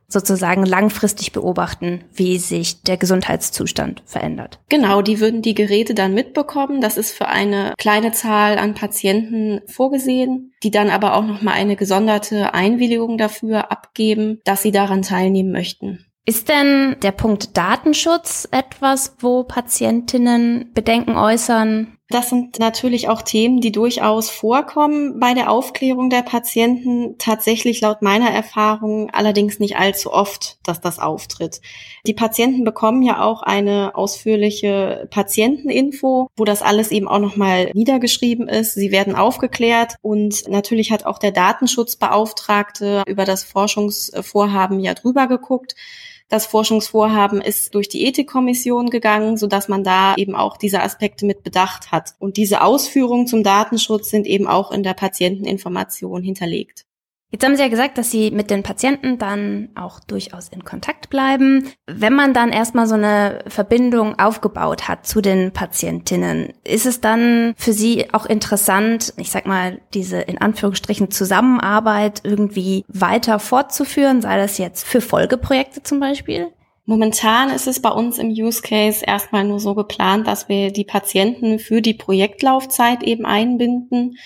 sozusagen 0.08 0.66
langfristig 0.66 1.32
beobachten, 1.32 2.04
wie 2.14 2.38
sich 2.38 2.84
der 2.84 2.98
Gesundheitszustand 2.98 4.04
verändert. 4.06 4.60
Genau, 4.70 5.02
die 5.02 5.20
würden 5.20 5.42
die 5.42 5.56
Geräte 5.56 5.94
dann 5.94 6.14
mitbekommen. 6.14 6.80
Das 6.80 6.98
ist 6.98 7.12
für 7.12 7.28
eine 7.28 7.74
kleine 7.78 8.12
Zahl 8.12 8.58
an 8.58 8.76
Patienten 8.76 9.62
vorgesehen, 9.66 10.54
die 10.64 10.72
dann 10.72 10.90
aber 10.90 11.16
auch 11.16 11.26
nochmal 11.26 11.56
eine 11.56 11.76
gesonderte 11.76 12.54
Einwilligung 12.54 13.18
dafür 13.18 13.72
abgeben, 13.72 14.42
dass 14.44 14.62
sie 14.62 14.72
daran 14.72 15.02
teilnehmen 15.02 15.52
möchten. 15.52 16.06
Ist 16.28 16.50
denn 16.50 16.96
der 17.04 17.12
Punkt 17.12 17.56
Datenschutz 17.56 18.48
etwas, 18.50 19.16
wo 19.20 19.44
Patientinnen 19.44 20.72
Bedenken 20.74 21.18
äußern? 21.18 21.95
Das 22.10 22.30
sind 22.30 22.60
natürlich 22.60 23.10
auch 23.10 23.24
Themen, 23.24 23.62
die 23.62 23.72
durchaus 23.72 24.30
vorkommen 24.30 25.20
bei 25.20 25.34
der 25.34 25.50
Aufklärung 25.50 26.12
der 26.12 26.22
Patienten. 26.22 27.18
Tatsächlich 27.18 27.82
laut 27.82 28.04
meiner 28.04 28.30
Erfahrung 28.30 29.10
allerdings 29.10 29.60
nicht 29.60 29.78
allzu 29.78 30.14
oft, 30.14 30.60
dass 30.64 30.80
das 30.80 31.00
auftritt. 31.00 31.62
Die 32.06 32.14
Patienten 32.14 32.64
bekommen 32.64 33.02
ja 33.02 33.24
auch 33.24 33.42
eine 33.42 33.96
ausführliche 33.96 35.08
Patienteninfo, 35.10 36.30
wo 36.38 36.46
das 36.46 36.62
alles 36.62 36.92
eben 36.92 37.08
auch 37.08 37.20
nochmal 37.20 37.72
niedergeschrieben 37.74 38.48
ist. 38.48 38.76
Sie 38.76 38.92
werden 38.92 39.16
aufgeklärt 39.16 39.96
und 40.04 40.48
natürlich 40.48 40.92
hat 40.92 41.08
auch 41.08 41.18
der 41.18 41.32
Datenschutzbeauftragte 41.32 43.02
über 43.08 43.26
das 43.26 43.44
Forschungsvorhaben 43.44 44.80
ja 44.80 44.94
drüber 44.94 45.26
geguckt. 45.26 45.76
Das 46.28 46.48
Forschungsvorhaben 46.48 47.40
ist 47.40 47.76
durch 47.76 47.88
die 47.88 48.06
Ethikkommission 48.06 48.90
gegangen, 48.90 49.38
so 49.38 49.46
dass 49.46 49.68
man 49.68 49.84
da 49.84 50.16
eben 50.16 50.36
auch 50.36 50.58
diese 50.58 50.82
Aspekte 50.82 51.26
mit 51.26 51.44
bedacht 51.44 51.92
hat. 51.92 52.16
Und 52.18 52.38
diese 52.38 52.62
Ausführungen 52.62 53.28
zum 53.28 53.44
Datenschutz 53.44 54.10
sind 54.10 54.26
eben 54.26 54.48
auch 54.48 54.72
in 54.72 54.82
der 54.82 54.96
Patienteninformation 54.96 56.24
hinterlegt. 56.24 56.86
Jetzt 57.32 57.44
haben 57.44 57.56
Sie 57.56 57.62
ja 57.62 57.68
gesagt, 57.68 57.98
dass 57.98 58.12
Sie 58.12 58.32
mit 58.32 58.50
den 58.50 58.64
Patienten 58.64 59.18
dann 59.18 59.70
auch 59.76 60.00
durchaus 60.00 60.48
in 60.50 60.64
Kontakt 60.64 61.10
bleiben. 61.10 61.70
Wenn 61.86 62.14
man 62.14 62.34
dann 62.34 62.52
erstmal 62.52 62.88
so 62.88 62.96
eine 62.96 63.40
Verbindung 63.48 64.18
aufgebaut 64.18 64.88
hat 64.88 65.06
zu 65.06 65.22
den 65.22 65.52
Patientinnen, 65.52 66.54
ist 66.64 66.86
es 66.86 67.02
dann 67.02 67.54
für 67.58 67.74
Sie 67.74 68.14
auch 68.14 68.26
interessant, 68.26 69.14
ich 69.18 69.32
sag 69.32 69.48
mal, 69.48 69.82
diese 69.94 70.22
in 70.22 70.40
Anführungsstrichen 70.40 71.12
Zusammenarbeit 71.12 72.22
irgendwie 72.24 72.86
weiter 72.88 73.40
fortzuführen, 73.40 74.22
sei 74.22 74.38
das 74.38 74.58
jetzt 74.58 74.86
für 74.86 75.02
Folgeprojekte 75.02 75.84
zum 75.84 76.00
Beispiel? 76.00 76.54
Momentan 76.86 77.50
ist 77.50 77.68
es 77.68 77.82
bei 77.82 77.90
uns 77.90 78.20
im 78.20 78.30
Use 78.30 78.62
Case 78.62 79.04
erstmal 79.06 79.44
nur 79.44 79.60
so 79.60 79.74
geplant, 79.74 80.28
dass 80.28 80.48
wir 80.50 80.72
die 80.72 80.84
Patienten 80.84 81.58
für 81.58 81.82
die 81.82 81.96
Projektlaufzeit 81.96 83.02
eben 83.02 83.26
einbinden. 83.26 84.18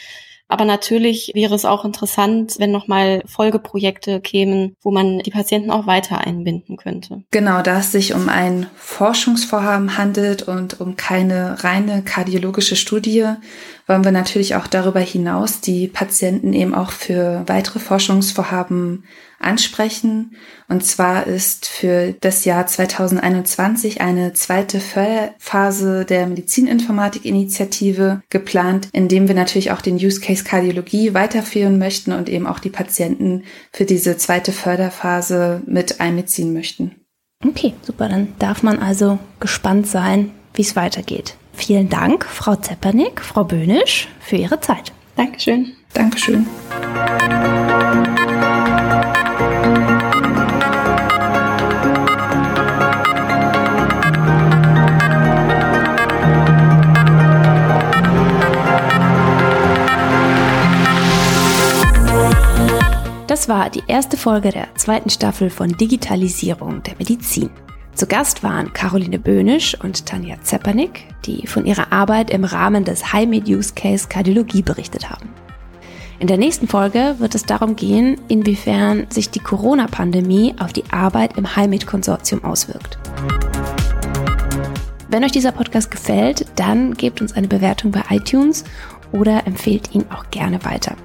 Aber 0.49 0.65
natürlich 0.65 1.31
wäre 1.35 1.53
es 1.53 1.63
auch 1.63 1.85
interessant, 1.85 2.55
wenn 2.57 2.71
nochmal 2.71 3.21
Folgeprojekte 3.27 4.19
kämen, 4.19 4.75
wo 4.81 4.89
man 4.89 5.19
die 5.19 5.29
Patienten 5.29 5.69
auch 5.69 5.85
weiter 5.85 6.19
einbinden 6.19 6.75
könnte. 6.75 7.23
Genau, 7.29 7.61
da 7.61 7.79
es 7.79 7.91
sich 7.91 8.15
um 8.15 8.29
ein 8.29 8.65
Forschungsvorhaben 8.75 9.97
handelt 9.97 10.41
und 10.41 10.81
um 10.81 10.95
keine 10.95 11.63
reine 11.63 12.01
kardiologische 12.01 12.75
Studie, 12.75 13.25
wollen 13.85 14.03
wir 14.03 14.11
natürlich 14.11 14.55
auch 14.55 14.65
darüber 14.65 14.99
hinaus 14.99 15.61
die 15.61 15.87
Patienten 15.87 16.53
eben 16.53 16.73
auch 16.73 16.91
für 16.91 17.43
weitere 17.45 17.79
Forschungsvorhaben 17.79 19.03
ansprechen. 19.39 20.35
Und 20.67 20.85
zwar 20.85 21.27
ist 21.27 21.65
für 21.67 22.13
das 22.19 22.45
Jahr 22.45 22.67
2021 22.67 24.01
eine 24.01 24.33
zweite 24.33 24.79
Förderphase 24.79 26.05
der 26.05 26.27
Medizininformatik-Initiative 26.27 28.21
geplant, 28.29 28.89
in 28.91 29.07
dem 29.07 29.27
wir 29.27 29.35
natürlich 29.35 29.71
auch 29.71 29.81
den 29.81 29.95
Use 29.95 30.19
Case 30.19 30.43
Kardiologie 30.43 31.13
weiterführen 31.13 31.79
möchten 31.79 32.11
und 32.11 32.29
eben 32.29 32.47
auch 32.47 32.59
die 32.59 32.69
Patienten 32.69 33.43
für 33.71 33.85
diese 33.85 34.17
zweite 34.17 34.51
Förderphase 34.51 35.61
mit 35.65 35.99
einbeziehen 35.99 36.53
möchten. 36.53 36.95
Okay, 37.45 37.73
super. 37.81 38.09
Dann 38.09 38.33
darf 38.37 38.63
man 38.63 38.79
also 38.79 39.17
gespannt 39.39 39.87
sein, 39.87 40.31
wie 40.53 40.61
es 40.61 40.75
weitergeht. 40.75 41.35
Vielen 41.53 41.89
Dank, 41.89 42.25
Frau 42.25 42.55
Zeppernick, 42.55 43.21
Frau 43.21 43.43
Böhnisch, 43.43 44.07
für 44.19 44.35
Ihre 44.35 44.59
Zeit. 44.59 44.91
Dankeschön. 45.15 45.73
Dankeschön. 45.93 46.47
War 63.49 63.69
die 63.69 63.83
erste 63.87 64.15
Folge 64.15 64.51
der 64.51 64.67
zweiten 64.75 65.09
Staffel 65.09 65.49
von 65.49 65.69
Digitalisierung 65.69 66.83
der 66.83 66.95
Medizin. 66.97 67.49
Zu 67.95 68.05
Gast 68.05 68.43
waren 68.43 68.71
Caroline 68.71 69.19
Böhnisch 69.19 69.75
und 69.83 70.05
Tanja 70.05 70.39
Zepernick, 70.41 71.07
die 71.25 71.47
von 71.47 71.65
ihrer 71.65 71.91
Arbeit 71.91 72.29
im 72.29 72.45
Rahmen 72.45 72.85
des 72.85 73.11
High-Med 73.11 73.49
Use 73.49 73.73
Case 73.73 74.07
Kardiologie 74.07 74.61
berichtet 74.61 75.09
haben. 75.09 75.29
In 76.19 76.27
der 76.27 76.37
nächsten 76.37 76.67
Folge 76.67 77.15
wird 77.17 77.33
es 77.33 77.43
darum 77.43 77.75
gehen, 77.75 78.21
inwiefern 78.27 79.07
sich 79.09 79.31
die 79.31 79.39
Corona-Pandemie 79.39 80.55
auf 80.59 80.71
die 80.71 80.83
Arbeit 80.91 81.35
im 81.35 81.55
High-Med-Konsortium 81.55 82.43
auswirkt. 82.45 82.99
Wenn 85.09 85.23
euch 85.23 85.31
dieser 85.31 85.51
Podcast 85.51 85.89
gefällt, 85.89 86.45
dann 86.55 86.93
gebt 86.93 87.19
uns 87.19 87.33
eine 87.33 87.47
Bewertung 87.47 87.91
bei 87.91 88.03
iTunes 88.11 88.63
oder 89.11 89.47
empfehlt 89.47 89.93
ihn 89.95 90.05
auch 90.11 90.29
gerne 90.29 90.63
weiter. 90.63 90.95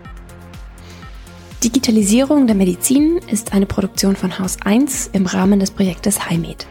Digitalisierung 1.65 2.47
der 2.47 2.57
Medizin 2.57 3.21
ist 3.31 3.55
eine 3.55 3.65
Produktion 3.65 4.17
von 4.17 4.39
Haus 4.39 4.59
1 4.63 5.09
im 5.15 5.25
Rahmen 5.25 5.61
des 5.61 5.71
Projektes 5.71 6.29
HiMed. 6.29 6.67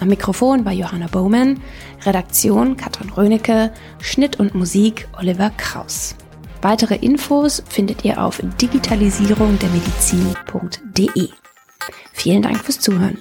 Am 0.00 0.08
Mikrofon 0.08 0.64
war 0.64 0.72
Johanna 0.72 1.06
Bowman, 1.06 1.60
Redaktion 2.04 2.76
Katrin 2.76 3.10
Rönecke, 3.10 3.72
Schnitt 4.00 4.40
und 4.40 4.56
Musik 4.56 5.06
Oliver 5.16 5.50
Kraus. 5.50 6.16
Weitere 6.60 6.96
Infos 6.96 7.62
findet 7.68 8.04
ihr 8.04 8.20
auf 8.20 8.42
digitalisierungdermedizin.de. 8.60 11.28
Vielen 12.12 12.42
Dank 12.42 12.64
fürs 12.64 12.80
Zuhören. 12.80 13.18